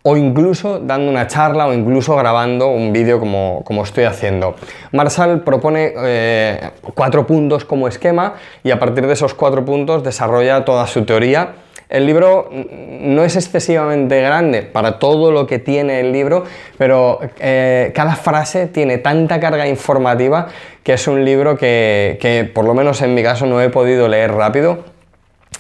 o 0.04 0.16
incluso 0.16 0.78
dando 0.80 1.10
una 1.10 1.26
charla 1.26 1.66
o 1.66 1.74
incluso 1.74 2.16
grabando 2.16 2.68
un 2.68 2.94
vídeo 2.94 3.20
como, 3.20 3.64
como, 3.66 3.84
estoy 3.84 4.04
haciendo. 4.04 4.56
Marshall 4.92 5.42
propone 5.42 5.94
eh, 5.98 6.70
cuatro 6.94 7.26
puntos 7.26 7.66
como 7.66 7.88
esquema 7.88 8.36
y 8.64 8.70
a 8.70 8.80
partir 8.80 9.08
de 9.08 9.14
esos 9.14 9.34
cuatro 9.34 9.66
puntos 9.66 10.04
desarrolla 10.04 10.64
toda 10.64 10.86
su 10.86 11.04
teoría 11.06 11.56
el 11.90 12.06
libro 12.06 12.50
no 12.52 13.24
es 13.24 13.36
excesivamente 13.36 14.22
grande 14.22 14.64
para 14.64 14.98
todo 14.98 15.32
lo 15.32 15.46
que 15.46 15.60
tiene 15.60 16.00
el 16.00 16.12
libro, 16.12 16.44
pero 16.78 17.20
eh, 17.40 17.92
cada 17.94 18.16
frase 18.16 18.68
tiene 18.68 18.98
tanta 18.98 19.40
carga 19.40 19.68
informativa 19.68 20.48
que 20.84 20.94
es 20.94 21.08
un 21.08 21.24
libro 21.24 21.58
que, 21.58 22.52
por 22.54 22.66
lo 22.66 22.74
menos 22.74 23.02
en 23.02 23.14
mi 23.14 23.24
caso 23.24 23.46
no 23.46 23.62
he 23.62 23.70
podido 23.70 24.08
leer 24.08 24.32
rápido 24.32 24.86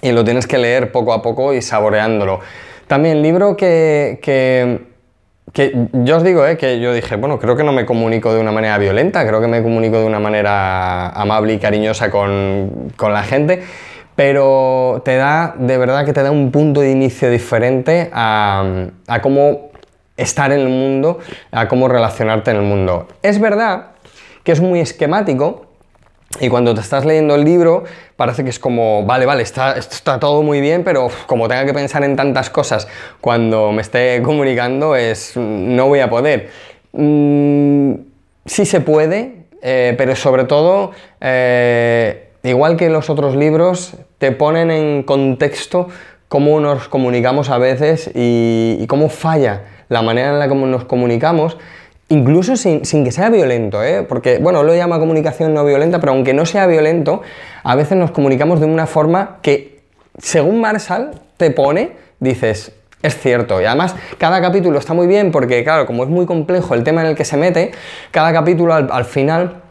y 0.02 0.12
lo 0.12 0.24
tienes 0.24 0.48
que 0.48 0.58
leer 0.58 0.92
poco 0.92 1.14
a 1.14 1.22
poco 1.22 1.54
y 1.54 1.62
saboreándolo. 1.62 2.40
También 2.88 3.22
libro 3.22 3.56
que, 3.56 4.20
que, 4.22 4.80
yo 5.94 6.18
os 6.18 6.24
digo, 6.24 6.46
eh, 6.46 6.58
que 6.58 6.80
yo 6.80 6.94
dije, 6.94 7.16
bueno, 7.16 7.40
creo 7.40 7.56
que 7.56 7.64
no 7.64 7.72
me 7.72 7.86
comunico 7.86 8.34
de 8.34 8.40
una 8.40 8.52
manera 8.52 8.78
violenta, 8.78 9.26
creo 9.26 9.42
que 9.42 9.48
me 9.48 9.64
comunico 9.64 10.00
de 10.00 10.06
una 10.06 10.20
manera 10.20 11.10
amable 11.10 11.54
y 11.54 11.60
cariñosa 11.60 12.12
con, 12.12 12.92
con 12.96 13.14
la 13.14 13.24
gente 13.24 13.64
pero 14.16 15.02
te 15.04 15.16
da, 15.18 15.56
de 15.58 15.78
verdad 15.78 16.06
que 16.06 16.14
te 16.14 16.24
da 16.24 16.32
un 16.32 16.52
punto 16.52 16.82
de 16.82 16.92
inicio 16.92 17.30
diferente 17.30 18.10
a, 18.14 18.64
cómo 19.22 19.72
estar 20.18 20.52
en 20.52 20.62
el 20.62 20.70
mundo, 20.70 21.20
a 21.52 21.68
cómo 21.68 21.88
relacionarte 21.88 22.52
en 22.52 22.58
el 22.58 22.64
mundo. 22.64 23.08
Es 23.22 23.40
verdad 23.40 23.88
que 24.44 24.52
es 24.52 24.62
muy 24.62 24.80
esquemático, 24.80 25.66
y 26.40 26.50
cuando 26.50 26.74
te 26.74 26.82
estás 26.82 27.06
leyendo 27.06 27.36
el 27.36 27.46
libro, 27.46 27.84
parece 28.16 28.44
que 28.44 28.50
es 28.50 28.60
como, 28.60 29.06
vale, 29.06 29.26
vale, 29.26 29.44
está, 29.44 29.78
está 29.78 30.20
todo 30.20 30.42
muy 30.44 30.60
bien, 30.60 30.84
pero 30.84 31.10
como 31.28 31.48
tenga 31.48 31.66
que 31.66 31.74
pensar 31.74 32.04
en 32.04 32.16
tantas 32.16 32.50
cosas 32.50 32.88
cuando 33.22 33.72
me 33.72 33.82
esté 33.82 34.22
comunicando, 34.22 34.96
es, 34.96 35.38
no 35.38 35.88
voy 35.88 36.02
a 36.02 36.10
poder. 36.10 36.50
Mm, 36.92 37.94
sí 38.46 38.66
se 38.66 38.82
puede, 38.82 39.46
eh, 39.62 39.96
pero 39.98 40.16
sobre 40.16 40.44
todo 40.44 40.92
eh, 41.22 42.25
igual 42.50 42.78
que 42.78 42.90
los 42.90 43.10
otros 43.10 43.36
libros, 43.36 43.96
te 44.18 44.32
ponen 44.32 44.72
en 44.72 45.04
contexto 45.04 45.88
cómo 46.28 46.60
nos 46.60 46.88
comunicamos 46.88 47.50
a 47.50 47.58
veces 47.58 48.10
y, 48.14 48.86
cómo 48.88 49.10
falla 49.10 49.64
la 49.90 50.02
manera 50.02 50.30
en 50.30 50.40
la 50.40 50.48
que 50.48 50.56
nos 50.56 50.86
comunicamos, 50.86 51.58
incluso 52.10 52.56
sin, 52.56 52.82
que 52.82 53.12
sea 53.12 53.30
violento, 53.30 53.84
¿eh? 53.84 54.04
porque, 54.04 54.40
bueno, 54.40 54.64
lo 54.64 54.76
llama 54.76 55.00
comunicación 55.00 55.54
no 55.54 55.64
violenta, 55.64 56.00
pero 56.00 56.14
aunque 56.14 56.34
no 56.34 56.46
sea 56.46 56.68
violento, 56.68 57.22
a 57.64 57.76
veces 57.76 57.98
nos 57.98 58.12
comunicamos 58.12 58.60
de 58.60 58.66
una 58.66 58.88
forma 58.88 59.38
que, 59.42 59.82
según 60.18 60.62
Marshall 60.62 61.12
te 61.38 61.52
pone, 61.52 61.92
dices, 62.20 62.72
Es 63.02 63.20
cierto, 63.20 63.62
y 63.62 63.66
además 63.66 63.96
cada 64.18 64.42
capítulo 64.42 64.80
está 64.80 64.94
muy 64.94 65.06
bien 65.06 65.32
porque, 65.32 65.64
claro, 65.64 65.86
como 65.86 66.04
es 66.04 66.10
muy 66.10 66.26
complejo 66.26 66.74
el 66.74 66.84
tema 66.84 67.02
en 67.02 67.08
el 67.08 67.16
que 67.16 67.24
se 67.24 67.38
mete, 67.38 67.72
cada 68.10 68.34
capítulo 68.34 68.74
al, 68.74 69.06
final 69.06 69.62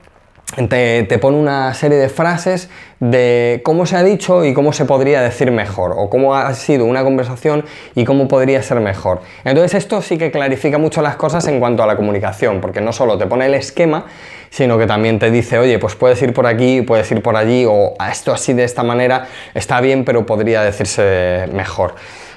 te, 0.68 1.18
pone 1.18 1.36
una 1.36 1.74
serie 1.74 1.98
de 1.98 2.08
frases 2.08 2.68
de 3.00 3.60
cómo 3.64 3.86
se 3.86 3.96
ha 3.96 4.02
dicho 4.02 4.44
y 4.44 4.54
cómo 4.54 4.72
se 4.72 4.84
podría 4.84 5.20
decir 5.20 5.50
mejor, 5.50 5.94
o 5.96 6.08
cómo 6.08 6.34
ha 6.34 6.52
sido 6.54 6.84
una 6.84 7.02
conversación 7.02 7.64
y 7.94 8.04
cómo 8.04 8.28
podría 8.28 8.62
ser 8.62 8.80
mejor. 8.80 9.20
Entonces 9.44 9.74
esto 9.74 10.00
sí 10.00 10.16
que 10.16 10.30
clarifica 10.30 10.78
mucho 10.78 11.02
las 11.02 11.16
cosas 11.16 11.46
en 11.48 11.60
cuanto 11.60 11.82
a 11.82 11.86
la 11.86 11.96
comunicación, 11.96 12.60
porque 12.60 12.80
no 12.80 12.92
solo 12.92 13.18
te 13.18 13.26
pone 13.26 13.46
el 13.46 13.54
esquema, 13.54 14.06
sino 14.50 14.78
que 14.78 14.86
también 14.86 15.18
te 15.18 15.30
dice, 15.30 15.58
oye, 15.58 15.78
pues 15.78 15.96
puedes 15.96 16.22
ir 16.22 16.32
por 16.32 16.46
aquí, 16.46 16.82
puedes 16.82 17.10
ir 17.10 17.20
por 17.20 17.36
allí, 17.36 17.64
o 17.68 17.94
esto 18.10 18.32
así 18.32 18.52
de 18.52 18.64
esta 18.64 18.84
manera 18.84 19.26
está 19.54 19.80
bien, 19.80 20.04
pero 20.04 20.24
podría 20.24 20.62
decirse 20.62 21.48
mejor. 21.52 21.94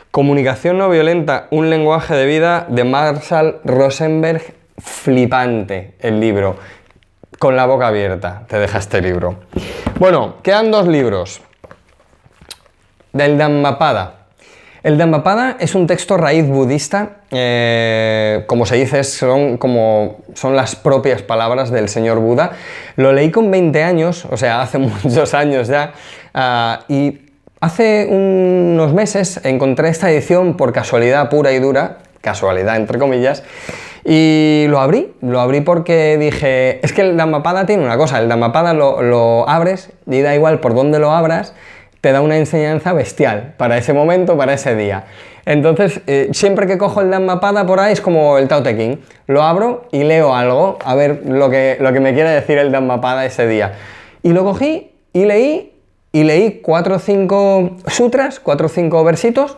Comunicación 0.10 0.80
no 0.80 0.90
violenta, 0.90 1.48
un 1.52 1.70
lenguaje 1.70 2.16
de 2.16 2.26
vida 2.26 2.66
de 2.70 2.84
Marshall 2.84 3.60
Rosenberg, 3.64 4.42
flipante 4.80 5.94
el 6.00 6.20
libro. 6.20 6.58
Con 7.40 7.56
la 7.56 7.66
boca 7.66 7.88
abierta 7.88 8.44
te 8.48 8.58
deja 8.58 8.80
este 8.80 9.02
libro. 9.02 9.36
Bueno, 10.00 10.36
quedan 10.42 10.72
dos 10.72 10.88
libros. 10.88 11.42
Del 13.14 13.38
Dhammapada. 13.38 14.14
El 14.84 14.98
Dhammapada 14.98 15.58
es 15.60 15.76
un 15.76 15.88
texto 15.88 16.18
raíz 16.18 16.48
budista, 16.48 17.18
eh, 17.32 18.44
como 18.48 18.66
se 18.66 18.76
dice, 18.76 19.04
son, 19.04 19.58
como, 19.58 20.18
son 20.34 20.56
las 20.56 20.76
propias 20.76 21.22
palabras 21.22 21.72
del 21.72 21.90
señor 21.90 22.20
Buda. 22.20 22.52
Lo 22.96 23.12
leí 23.12 23.32
con 23.32 23.52
20 23.52 23.84
años, 23.84 24.26
o 24.30 24.38
sea, 24.38 24.62
hace 24.62 24.78
muchos 25.04 25.34
años 25.34 25.68
ya, 25.68 25.94
ah, 26.34 26.80
y 26.88 27.28
Hace 27.60 28.06
unos 28.08 28.94
meses 28.94 29.42
encontré 29.44 29.90
esta 29.90 30.12
edición 30.12 30.56
por 30.58 30.74
casualidad 30.74 31.28
pura 31.28 31.52
y 31.54 31.60
dura, 31.60 31.98
casualidad 32.28 32.76
entre 32.76 33.00
comillas, 33.00 33.44
y 34.04 34.66
lo 34.70 34.80
abrí, 34.80 35.14
lo 35.22 35.40
abrí 35.40 35.62
porque 35.62 36.18
dije, 36.18 36.80
es 36.86 36.94
que 36.94 37.02
el 37.02 37.18
Dhammapada 37.18 37.66
tiene 37.66 37.84
una 37.84 37.98
cosa, 37.98 38.20
el 38.20 38.30
Dhammapada 38.30 38.74
lo, 38.74 39.02
lo 39.02 39.48
abres 39.50 39.90
y 40.06 40.22
da 40.22 40.36
igual 40.36 40.60
por 40.60 40.76
dónde 40.76 41.00
lo 41.00 41.12
abras, 41.12 41.54
te 42.02 42.12
da 42.12 42.22
una 42.22 42.38
enseñanza 42.38 42.94
bestial 42.94 43.56
para 43.58 43.78
ese 43.78 43.94
momento, 43.94 44.38
para 44.38 44.54
ese 44.54 44.76
día. 44.76 45.06
Entonces, 45.46 46.02
eh, 46.08 46.30
siempre 46.34 46.68
que 46.68 46.78
cojo 46.78 47.02
el 47.02 47.10
Dhammapada 47.10 47.66
por 47.66 47.80
ahí 47.80 47.94
es 47.94 48.02
como 48.02 48.38
el 48.38 48.48
Tao 48.50 48.64
Te 48.64 48.78
Ching. 48.78 49.00
Lo 49.28 49.44
abro 49.44 49.88
y 49.92 50.04
leo 50.04 50.36
algo, 50.36 50.78
a 50.84 50.94
ver 50.94 51.24
lo 51.26 51.50
que, 51.50 51.78
lo 51.80 51.94
que 51.94 52.00
me 52.02 52.14
quiere 52.14 52.30
decir 52.30 52.58
el 52.58 52.72
Dhammapada 52.72 53.26
ese 53.26 53.48
día. 53.48 53.74
Y 54.24 54.34
lo 54.34 54.44
cogí 54.44 54.92
y 55.14 55.26
leí 55.26 55.74
y 56.12 56.24
leí 56.24 56.62
cuatro 56.62 56.96
o 56.96 57.00
cinco 57.00 57.78
sutras, 57.88 58.40
cuatro 58.40 58.68
o 58.68 58.70
cinco 58.70 59.04
versitos, 59.04 59.58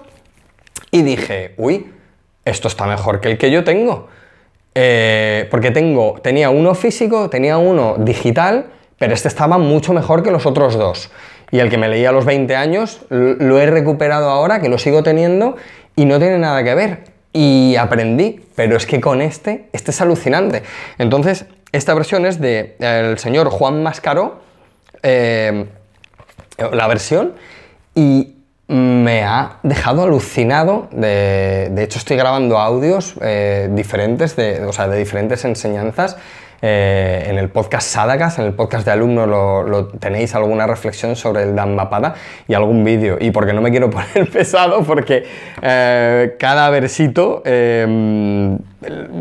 y 0.92 1.02
dije, 1.02 1.54
uy, 1.58 1.88
esto 2.46 2.68
está 2.68 2.86
mejor 2.86 3.22
que 3.22 3.30
el 3.30 3.38
que 3.38 3.52
yo 3.52 3.64
tengo. 3.64 4.08
Eh, 4.76 5.48
porque 5.50 5.72
tengo, 5.72 6.20
tenía 6.22 6.50
uno 6.50 6.76
físico, 6.76 7.30
tenía 7.30 7.58
uno 7.58 7.96
digital, 7.98 8.68
pero 8.98 9.14
este 9.14 9.28
estaba 9.28 9.58
mucho 9.58 9.94
mejor 9.94 10.24
que 10.24 10.32
los 10.32 10.46
otros 10.46 10.76
dos. 10.76 11.12
Y 11.52 11.60
el 11.60 11.70
que 11.70 11.78
me 11.78 11.88
leía 11.88 12.10
a 12.10 12.12
los 12.12 12.26
20 12.26 12.56
años, 12.56 13.02
lo 13.10 13.60
he 13.60 13.66
recuperado 13.66 14.30
ahora, 14.30 14.62
que 14.62 14.70
lo 14.70 14.78
sigo 14.78 15.02
teniendo, 15.02 15.56
y 15.96 16.06
no 16.06 16.20
tiene 16.20 16.38
nada 16.38 16.64
que 16.64 16.76
ver. 16.76 17.00
Y 17.34 17.76
aprendí, 17.76 18.42
pero 18.56 18.78
es 18.78 18.86
que 18.86 19.02
con 19.02 19.22
este, 19.22 19.70
este 19.74 19.92
es 19.92 20.02
alucinante. 20.02 20.64
Entonces, 20.98 21.46
esta 21.72 21.94
versión 21.94 22.26
es 22.26 22.40
del 22.40 22.76
el 22.80 23.18
señor 23.20 23.50
Juan 23.50 23.84
Mascaró, 23.84 24.42
eh, 25.04 25.66
la 26.72 26.88
versión 26.88 27.34
y 27.96 28.39
me 28.70 29.24
ha 29.24 29.58
dejado 29.64 30.04
alucinado. 30.04 30.88
De, 30.92 31.84
hecho, 31.84 31.98
estoy 31.98 32.18
grabando 32.18 32.60
audios 32.60 33.16
eh, 33.20 33.68
diferentes, 33.72 34.36
de, 34.36 34.64
o 34.64 34.72
sea, 34.72 34.88
de 34.88 34.98
diferentes 34.98 35.44
enseñanzas. 35.44 36.18
Eh, 36.62 37.26
en 37.28 37.38
el 37.38 37.50
podcast 37.50 37.88
Sadakas, 37.88 38.38
en 38.38 38.46
el 38.46 38.54
podcast 38.54 38.86
de 38.86 38.92
alumnos, 38.92 39.28
lo, 39.28 39.88
tenéis 39.88 40.36
alguna 40.36 40.68
reflexión 40.68 41.16
sobre 41.16 41.44
el 41.44 41.56
Dhammapada 41.56 42.14
y 42.48 42.54
algún 42.54 42.84
vídeo. 42.84 43.18
Y 43.20 43.32
porque 43.32 43.54
no 43.54 43.62
me 43.62 43.72
quiero 43.72 43.90
poner 43.92 44.30
pesado, 44.30 44.84
porque 44.84 45.26
eh, 45.62 46.36
cada 46.38 46.70
versito 46.70 47.42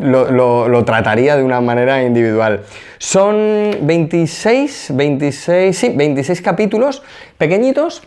lo, 0.02 0.68
lo, 0.68 0.84
trataría 0.84 1.36
de 1.36 1.42
una 1.42 1.62
manera 1.62 2.02
individual. 2.02 2.64
Son 2.98 3.78
26, 3.80 4.92
26, 4.94 5.78
sí, 5.78 5.92
26 5.96 6.42
capítulos 6.42 7.02
pequeñitos 7.38 8.02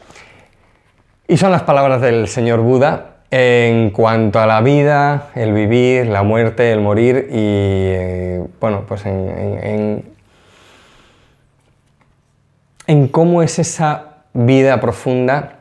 y 1.27 1.37
son 1.37 1.51
las 1.51 1.63
palabras 1.63 2.01
del 2.01 2.27
señor 2.27 2.59
Buda 2.59 3.11
en 3.31 3.91
cuanto 3.91 4.39
a 4.39 4.45
la 4.45 4.59
vida, 4.61 5.29
el 5.35 5.53
vivir, 5.53 6.07
la 6.07 6.23
muerte, 6.23 6.71
el 6.71 6.81
morir 6.81 7.29
y, 7.29 7.35
eh, 7.37 8.43
bueno, 8.59 8.83
pues 8.87 9.05
en, 9.05 10.03
en, 12.87 13.07
cómo 13.07 13.41
es 13.41 13.57
esa 13.57 14.23
vida 14.33 14.81
profunda, 14.81 15.59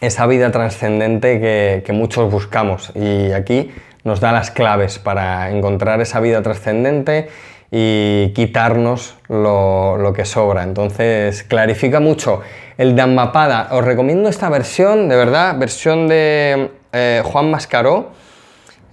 esa 0.00 0.26
vida 0.26 0.50
trascendente 0.50 1.40
que, 1.40 1.84
que 1.86 1.92
muchos 1.92 2.30
buscamos. 2.30 2.90
Y 2.96 3.30
aquí 3.30 3.70
nos 4.02 4.18
da 4.20 4.32
las 4.32 4.50
claves 4.50 4.98
para 4.98 5.50
encontrar 5.50 6.00
esa 6.00 6.18
vida 6.18 6.42
trascendente 6.42 7.28
y 7.70 8.32
quitarnos 8.34 9.16
lo, 9.28 10.12
que 10.14 10.24
sobra. 10.24 10.62
Entonces, 10.62 11.42
clarifica 11.42 12.00
mucho. 12.00 12.40
El 12.78 12.94
Dhammapada, 12.94 13.68
os 13.72 13.84
recomiendo 13.84 14.28
esta 14.28 14.48
versión, 14.48 15.08
de 15.08 15.16
verdad, 15.16 15.56
versión 15.58 16.08
de 16.08 16.70
eh, 16.92 17.22
Juan 17.24 17.50
Mascaró, 17.50 18.10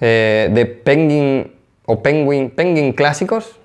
eh, 0.01 0.49
de 0.51 0.65
Penguin 0.65 1.53
o 1.85 2.01
Penguin, 2.01 2.49
Penguin 2.49 2.93
Clásicos. 2.93 3.59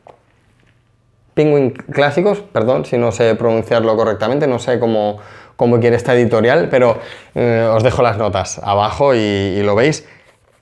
Penguin 1.34 1.70
Clásicos, 1.70 2.40
perdón 2.40 2.84
si 2.84 2.98
no 2.98 3.12
sé 3.12 3.34
pronunciarlo 3.36 3.96
correctamente, 3.96 4.48
no 4.48 4.58
sé 4.58 4.80
cómo, 4.80 5.18
cómo 5.54 5.78
quiere 5.78 5.96
esta 5.96 6.14
editorial, 6.14 6.68
pero 6.68 6.98
eh, 7.34 7.68
os 7.72 7.82
dejo 7.82 8.02
las 8.02 8.18
notas 8.18 8.58
abajo 8.58 9.14
y, 9.14 9.62
lo 9.62 9.74
veis. 9.74 10.06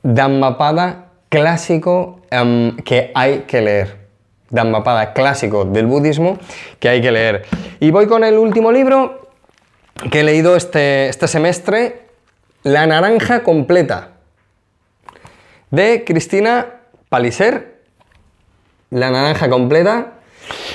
Dhammapada 0.03 1.07
clásico 1.29 2.21
em, 2.31 2.77
que 2.77 3.11
hay 3.15 3.41
que 3.41 3.61
leer. 3.61 4.06
Dhammapada 4.57 5.13
clásico 5.13 5.65
del 5.65 5.87
budismo 5.87 6.39
que 6.81 6.89
hay 6.89 7.01
que 7.01 7.13
leer. 7.13 7.45
Y 7.79 7.93
voy 7.93 8.09
con 8.09 8.25
el 8.25 8.37
último 8.37 8.73
libro 8.73 9.29
que 10.11 10.21
he 10.21 10.25
leído 10.25 10.57
este, 10.57 11.09
este 11.09 11.29
semestre, 11.29 12.09
La 12.65 12.87
naranja 12.87 13.45
completa, 13.45 14.17
de 15.71 16.05
Cristina 16.05 16.67
Paliser. 17.09 17.77
La 18.91 19.11
naranja 19.11 19.49
completa. 19.49 20.13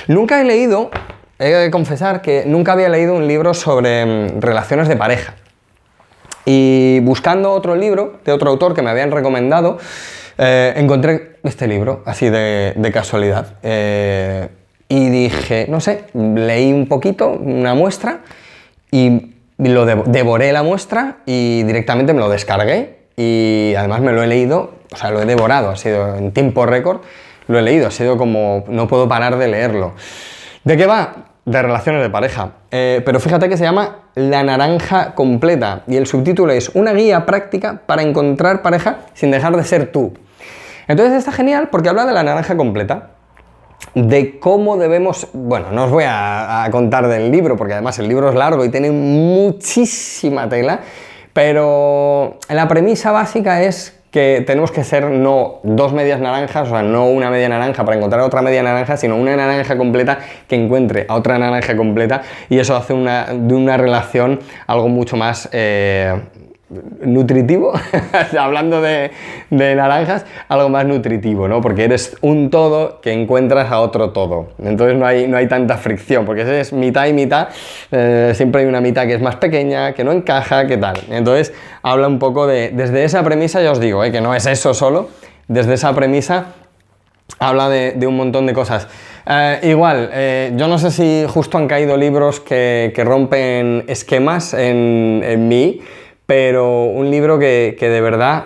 Nunca 0.06 0.40
he 0.40 0.44
leído, 0.44 0.90
he 1.38 1.48
de 1.48 1.70
confesar 1.70 2.22
que 2.22 2.44
nunca 2.46 2.72
había 2.72 2.88
leído 2.88 3.14
un 3.14 3.26
libro 3.26 3.54
sobre 3.54 4.04
mm, 4.04 4.40
relaciones 4.40 4.88
de 4.88 4.96
pareja. 4.96 5.34
Y 6.44 7.00
buscando 7.00 7.52
otro 7.52 7.74
libro 7.74 8.20
de 8.24 8.32
otro 8.32 8.50
autor 8.50 8.74
que 8.74 8.82
me 8.82 8.90
habían 8.90 9.10
recomendado, 9.10 9.78
eh, 10.38 10.74
encontré 10.76 11.36
este 11.42 11.66
libro, 11.66 12.02
así 12.06 12.30
de, 12.30 12.90
casualidad. 12.92 13.54
Eh, 13.62 14.48
y 14.88 15.08
dije, 15.08 15.66
no 15.68 15.80
sé, 15.80 16.04
leí 16.14 16.72
un 16.72 16.86
poquito, 16.86 17.30
una 17.30 17.74
muestra, 17.74 18.20
y 18.90 19.32
lo 19.58 19.86
devoré 19.86 20.52
la 20.52 20.62
muestra 20.62 21.18
y 21.24 21.62
directamente 21.62 22.12
me 22.12 22.20
lo 22.20 22.28
descargué. 22.28 23.02
Y 23.16 23.74
además 23.76 24.00
me 24.00 24.12
lo 24.12 24.22
he 24.22 24.26
leído, 24.26 24.72
o 24.92 24.96
sea, 24.96 25.10
lo 25.10 25.20
he 25.22 25.26
devorado, 25.26 25.70
ha 25.70 25.76
sido 25.76 26.16
en 26.16 26.32
tiempo 26.32 26.66
récord, 26.66 27.00
lo 27.46 27.58
he 27.58 27.62
leído, 27.62 27.88
ha 27.88 27.90
sido 27.90 28.16
como, 28.16 28.64
no 28.68 28.88
puedo 28.88 29.08
parar 29.08 29.36
de 29.36 29.48
leerlo. 29.48 29.92
¿De 30.64 30.76
qué 30.76 30.86
va? 30.86 31.26
De 31.44 31.60
relaciones 31.60 32.02
de 32.02 32.10
pareja. 32.10 32.52
Eh, 32.70 33.02
pero 33.04 33.20
fíjate 33.20 33.48
que 33.48 33.56
se 33.56 33.64
llama 33.64 34.01
La 34.14 34.42
naranja 34.42 35.14
completa 35.14 35.82
y 35.86 35.96
el 35.96 36.06
subtítulo 36.06 36.52
es 36.52 36.70
Una 36.74 36.92
guía 36.92 37.24
práctica 37.24 37.80
para 37.86 38.02
encontrar 38.02 38.62
pareja 38.62 38.98
sin 39.14 39.30
dejar 39.30 39.56
de 39.56 39.64
ser 39.64 39.90
tú. 39.90 40.12
Entonces 40.88 41.14
está 41.18 41.32
genial 41.32 41.68
porque 41.70 41.88
habla 41.88 42.04
de 42.04 42.12
la 42.12 42.22
naranja 42.22 42.56
completa, 42.56 43.10
de 43.94 44.38
cómo 44.38 44.76
debemos, 44.76 45.28
bueno, 45.32 45.70
no 45.72 45.84
os 45.84 45.90
voy 45.90 46.04
a, 46.06 46.68
contar 46.70 47.08
del 47.08 47.30
libro, 47.30 47.56
porque 47.56 47.74
además 47.74 47.98
el 47.98 48.08
libro 48.08 48.28
es 48.28 48.34
largo 48.34 48.64
y 48.64 48.68
tiene 48.68 48.90
muchísima 48.90 50.48
tela, 50.48 50.80
pero 51.32 52.38
la 52.48 52.68
premisa 52.68 53.12
básica 53.12 53.62
es 53.62 54.01
que 54.12 54.44
tenemos 54.46 54.70
que 54.70 54.84
ser 54.84 55.10
no 55.10 55.60
dos 55.62 55.94
medias 55.94 56.20
naranjas, 56.20 56.68
o 56.68 56.70
sea, 56.70 56.82
no 56.82 57.06
una 57.06 57.30
media 57.30 57.48
naranja 57.48 57.82
para 57.82 57.96
encontrar 57.96 58.20
otra 58.20 58.42
media 58.42 58.62
naranja, 58.62 58.98
sino 58.98 59.16
una 59.16 59.34
naranja 59.34 59.78
completa 59.78 60.18
que 60.46 60.54
encuentre 60.54 61.06
a 61.08 61.14
otra 61.14 61.38
naranja 61.38 61.74
completa 61.76 62.20
y 62.50 62.58
eso 62.58 62.76
hace 62.76 62.92
una, 62.92 63.24
de 63.32 63.54
una 63.54 63.76
relación 63.78 64.38
algo 64.66 64.88
mucho 64.88 65.16
más... 65.16 65.48
Eh, 65.50 66.14
nutritivo, 67.04 67.72
hablando 68.38 68.80
de, 68.80 69.10
naranjas, 69.50 70.24
algo 70.48 70.68
más 70.68 70.86
nutritivo, 70.86 71.48
¿no? 71.48 71.60
Porque 71.60 71.84
eres 71.84 72.16
un 72.20 72.50
todo 72.50 73.00
que 73.00 73.12
encuentras 73.12 73.70
a 73.70 73.80
otro 73.80 74.10
todo. 74.10 74.48
Entonces 74.62 74.96
no 74.96 75.06
hay, 75.06 75.26
no 75.28 75.36
hay 75.36 75.48
tanta 75.48 75.76
fricción, 75.76 76.24
porque 76.24 76.42
ese 76.42 76.60
es 76.60 76.72
mitad 76.72 77.06
y 77.06 77.12
mitad, 77.12 77.48
eh, 77.90 78.32
siempre 78.34 78.62
hay 78.62 78.68
una 78.68 78.80
mitad 78.80 79.06
que 79.06 79.14
es 79.14 79.20
más 79.20 79.36
pequeña, 79.36 79.92
que 79.92 80.04
no 80.04 80.12
encaja, 80.12 80.66
que 80.66 80.76
tal. 80.76 80.96
Entonces 81.10 81.52
habla 81.82 82.08
un 82.08 82.18
poco 82.18 82.46
de, 82.46 82.70
desde 82.70 83.04
esa 83.04 83.22
premisa, 83.22 83.62
ya 83.62 83.72
os 83.72 83.80
digo, 83.80 84.04
¿eh? 84.04 84.12
que 84.12 84.20
no 84.20 84.34
es 84.34 84.46
eso 84.46 84.74
solo, 84.74 85.08
desde 85.48 85.74
esa 85.74 85.94
premisa 85.94 86.46
habla 87.38 87.68
de, 87.68 88.06
un 88.06 88.16
montón 88.16 88.46
de 88.46 88.52
cosas. 88.52 88.88
Eh, 89.26 89.60
igual, 89.64 90.10
yo 90.56 90.68
no 90.68 90.78
sé 90.78 90.90
si 90.90 91.24
justo 91.28 91.56
han 91.56 91.68
caído 91.68 91.96
libros 91.96 92.40
que, 92.40 92.92
rompen 93.04 93.84
esquemas 93.88 94.54
en, 94.54 95.22
en 95.24 95.48
mí, 95.48 95.80
pero 96.32 96.84
un 96.84 97.10
libro 97.10 97.38
que, 97.38 97.76
de 97.78 98.00
verdad 98.00 98.44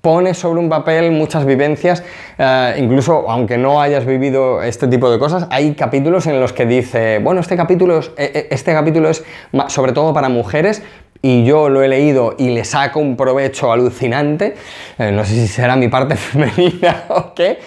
pone 0.00 0.32
sobre 0.32 0.60
un 0.60 0.68
papel 0.68 1.10
muchas 1.10 1.44
vivencias, 1.44 2.04
eh, 2.38 2.76
incluso 2.78 3.28
aunque 3.28 3.58
no 3.58 3.82
hayas 3.82 4.06
vivido 4.06 4.62
este 4.62 4.86
tipo 4.86 5.10
de 5.10 5.18
cosas, 5.18 5.48
hay 5.50 5.74
capítulos 5.74 6.28
en 6.28 6.38
los 6.38 6.52
que 6.52 6.64
dice, 6.64 7.18
bueno, 7.18 7.40
este 7.40 7.56
capítulo 7.56 7.98
es, 7.98 8.12
eh, 8.16 8.30
eh, 8.32 8.48
este 8.52 8.72
capítulo 8.72 9.08
es 9.10 9.24
sobre 9.66 9.90
todo 9.90 10.14
para 10.14 10.28
mujeres, 10.28 10.84
y 11.20 11.44
yo 11.44 11.68
lo 11.68 11.82
he 11.82 11.88
leído 11.88 12.36
y 12.38 12.50
le 12.50 12.64
saco 12.64 13.00
un 13.00 13.16
provecho 13.16 13.72
alucinante, 13.72 14.54
no 14.98 15.24
sé 15.24 15.34
si 15.34 15.48
será 15.48 15.74
mi 15.74 15.88
parte 15.88 16.14
femenina 16.16 17.06
o 17.08 17.34
qué, 17.34 17.58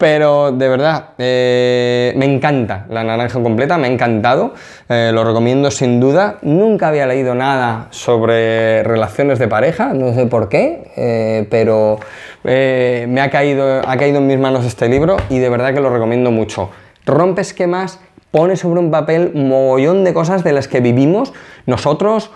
pero 0.00 0.50
de 0.50 0.66
verdad, 0.66 1.10
eh, 1.18 2.14
me 2.16 2.24
encanta 2.24 2.86
la 2.88 3.04
naranja 3.04 3.42
completa, 3.42 3.76
me 3.76 3.86
ha 3.86 3.90
encantado, 3.90 4.54
eh, 4.88 5.10
lo 5.12 5.24
recomiendo 5.24 5.70
sin 5.70 6.00
duda. 6.00 6.38
Nunca 6.40 6.88
había 6.88 7.06
leído 7.06 7.34
nada 7.34 7.88
sobre 7.90 8.82
relaciones 8.82 9.38
de 9.38 9.46
pareja, 9.46 9.92
no 9.92 10.14
sé 10.14 10.24
por 10.24 10.48
qué, 10.48 10.90
eh, 10.96 11.46
pero 11.50 11.98
me 12.42 13.20
ha 13.20 13.28
caído, 13.28 13.86
ha 13.86 13.96
caído 13.98 14.20
en 14.20 14.26
mis 14.26 14.38
manos 14.38 14.64
este 14.64 14.88
libro 14.88 15.18
y 15.28 15.38
de 15.38 15.50
verdad 15.50 15.74
que 15.74 15.80
lo 15.80 15.90
recomiendo 15.90 16.30
mucho. 16.30 16.70
Rompe 17.04 17.42
esquemas, 17.42 18.00
pone 18.30 18.56
sobre 18.56 18.80
un 18.80 18.90
papel 18.90 19.32
mogollón 19.34 20.02
de 20.04 20.14
cosas 20.14 20.42
de 20.42 20.54
las 20.54 20.66
que 20.66 20.80
vivimos 20.80 21.34
nosotros, 21.66 22.30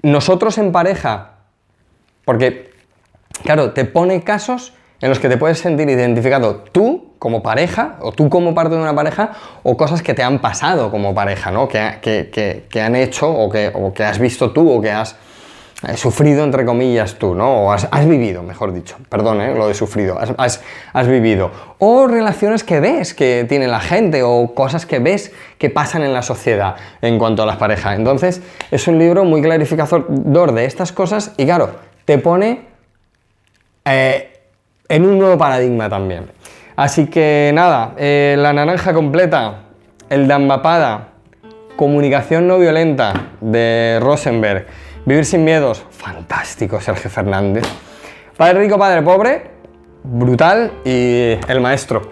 nosotros 0.00 0.56
en 0.56 0.72
pareja, 0.72 1.32
porque, 2.24 2.70
claro, 3.44 3.72
te 3.72 3.84
pone 3.84 4.22
casos 4.22 4.72
en 5.00 5.08
los 5.08 5.18
que 5.18 5.28
te 5.28 5.36
puedes 5.36 5.58
sentir 5.58 5.88
identificado 5.88 6.56
tú 6.72 7.12
como 7.18 7.42
pareja, 7.42 7.96
o 8.00 8.12
tú 8.12 8.28
como 8.28 8.54
parte 8.54 8.74
de 8.74 8.80
una 8.80 8.94
pareja, 8.94 9.32
o 9.62 9.76
cosas 9.76 10.02
que 10.02 10.14
te 10.14 10.22
han 10.22 10.38
pasado 10.40 10.90
como 10.90 11.14
pareja, 11.14 11.50
¿no? 11.50 11.68
Que, 11.68 11.98
que, 12.70 12.80
han 12.80 12.94
hecho, 12.94 13.30
o 13.30 13.50
que, 13.50 13.70
o 13.74 13.92
que, 13.92 14.04
has 14.04 14.18
visto 14.18 14.52
tú, 14.52 14.70
o 14.70 14.80
que 14.80 14.90
has 14.90 15.16
eh, 15.86 15.96
sufrido, 15.96 16.44
entre 16.44 16.64
comillas, 16.64 17.14
tú, 17.14 17.34
¿no? 17.34 17.66
O 17.66 17.72
has, 17.72 18.08
vivido, 18.08 18.42
mejor 18.42 18.72
dicho, 18.72 18.96
perdón, 19.08 19.40
¿eh? 19.40 19.54
lo 19.54 19.68
de 19.68 19.74
sufrido, 19.74 20.18
has, 20.18 20.60
has, 20.92 21.08
vivido. 21.08 21.50
O 21.78 22.06
relaciones 22.06 22.64
que 22.64 22.80
ves 22.80 23.14
que 23.14 23.44
tiene 23.48 23.66
la 23.66 23.80
gente, 23.80 24.22
o 24.22 24.54
cosas 24.54 24.86
que 24.86 24.98
ves 24.98 25.32
que 25.58 25.70
pasan 25.70 26.02
en 26.02 26.12
la 26.12 26.22
sociedad 26.22 26.76
en 27.02 27.18
cuanto 27.18 27.42
a 27.42 27.46
las 27.46 27.56
parejas. 27.56 27.98
Entonces, 27.98 28.42
es 28.70 28.86
un 28.88 28.98
libro 28.98 29.24
muy 29.24 29.42
clarificador 29.42 30.52
de 30.52 30.64
estas 30.64 30.92
cosas, 30.92 31.32
y 31.36 31.44
claro, 31.44 31.70
te 32.04 32.18
pone... 32.18 32.76
Eh, 33.84 34.35
en 34.88 35.04
un 35.04 35.18
nuevo 35.18 35.38
paradigma 35.38 35.88
también. 35.88 36.26
Así 36.76 37.06
que 37.06 37.50
nada, 37.54 37.94
eh, 37.96 38.36
la 38.38 38.52
naranja 38.52 38.92
completa, 38.92 39.62
el 40.10 40.28
Dambapada, 40.28 41.08
comunicación 41.76 42.46
no 42.46 42.58
violenta 42.58 43.30
de 43.40 43.98
Rosenberg, 44.00 44.66
vivir 45.04 45.24
sin 45.24 45.44
miedos, 45.44 45.84
fantástico 45.90 46.80
Sergio 46.80 47.10
Fernández. 47.10 47.64
Padre 48.36 48.60
rico, 48.60 48.78
padre 48.78 49.02
pobre, 49.02 49.50
brutal 50.04 50.72
y 50.84 51.38
el 51.48 51.60
maestro, 51.60 52.02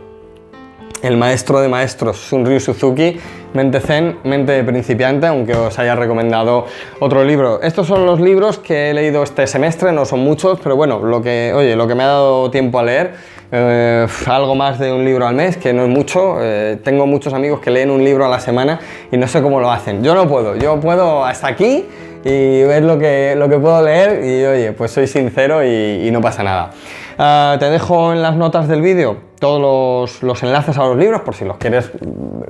el 1.03 1.17
maestro 1.17 1.61
de 1.61 1.69
maestros, 1.69 2.17
Sunryu 2.17 2.61
Suzuki, 2.61 3.21
mente 3.55 3.81
zen, 3.81 4.19
mente 4.25 4.63
principiante, 4.65 5.27
aunque 5.27 5.55
os 5.55 5.79
haya 5.79 5.95
recomendado 5.95 6.67
otro 6.99 7.25
libro. 7.25 7.63
Estos 7.63 7.87
son 7.87 8.05
los 8.05 8.21
libros 8.21 8.59
que 8.59 8.91
he 8.91 8.95
leído 8.95 9.23
este 9.23 9.47
semestre, 9.47 9.93
no 9.93 10.05
son 10.05 10.21
muchos, 10.21 10.61
pero 10.61 10.77
bueno, 10.77 10.99
lo 10.99 11.23
que, 11.23 11.53
oye, 11.55 11.77
lo 11.77 11.87
que 11.87 11.95
me 11.95 12.03
ha 12.03 12.09
dado 12.09 12.51
tiempo 12.51 12.81
a 12.81 12.83
leer, 12.83 13.15
eh, 13.53 14.07
algo 14.27 14.57
más 14.57 14.81
de 14.81 14.93
un 14.93 15.05
libro 15.05 15.27
al 15.27 15.37
mes, 15.37 15.57
que 15.57 15.73
no 15.73 15.85
es 15.85 15.89
mucho. 15.89 16.39
Eh, 16.41 16.79
tengo 16.83 17.07
muchos 17.07 17.33
amigos 17.33 17.61
que 17.61 17.71
leen 17.71 17.91
un 17.91 18.03
libro 18.03 18.27
a 18.27 18.29
la 18.29 18.41
semana 18.41 18.81
y 19.13 19.17
no 19.17 19.29
sé 19.29 19.41
cómo 19.41 19.61
lo 19.61 19.71
hacen. 19.71 20.03
Yo 20.03 20.15
no 20.15 20.29
puedo, 20.29 20.57
yo 20.57 20.81
puedo 20.81 21.25
hasta 21.25 21.47
aquí 21.47 21.87
y 22.25 22.63
ver 22.65 22.83
lo 22.83 22.99
que, 22.99 23.35
lo 23.37 23.49
que 23.49 23.59
puedo 23.59 23.83
leer 23.83 24.25
y 24.25 24.45
oye, 24.45 24.73
pues 24.73 24.91
soy 24.91 25.07
sincero 25.07 25.65
y, 25.65 26.11
no 26.11 26.21
pasa 26.21 26.43
nada. 26.43 26.71
Ah, 27.19 27.57
te 27.61 27.67
dejo 27.71 28.13
en 28.13 28.23
las 28.23 28.35
notas 28.35 28.67
del 28.67 28.83
vídeo 28.83 29.19
todos 29.39 30.23
los, 30.23 30.43
enlaces 30.43 30.79
a 30.79 30.85
los 30.87 30.97
libros 30.97 31.21
por 31.21 31.35
si 31.35 31.45
los 31.45 31.59
quieres 31.59 31.91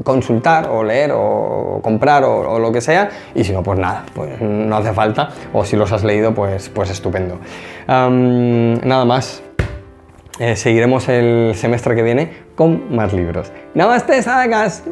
consultar 0.04 0.68
o 0.68 0.84
leer 0.84 1.10
o 1.12 1.80
comprar 1.82 2.22
o, 2.24 2.58
lo 2.58 2.70
que 2.70 2.80
sea 2.80 3.10
y 3.34 3.42
si 3.42 3.52
no 3.52 3.62
pues 3.62 3.78
nada, 3.78 4.04
pues 4.14 4.40
no 4.40 4.76
hace 4.76 4.92
falta 4.92 5.30
o 5.52 5.64
si 5.64 5.76
los 5.76 5.90
has 5.92 6.04
leído 6.04 6.34
pues, 6.34 6.68
pues 6.68 6.90
estupendo. 6.90 7.38
nada 7.88 9.04
más, 9.04 9.42
eh, 10.38 10.56
seguiremos 10.56 11.08
el 11.08 11.54
semestre 11.54 11.94
que 11.94 12.02
viene 12.02 12.32
con 12.54 12.94
más 12.94 13.12
libros. 13.12 13.50
Namaste, 13.74 14.22
Sadakas. 14.22 14.84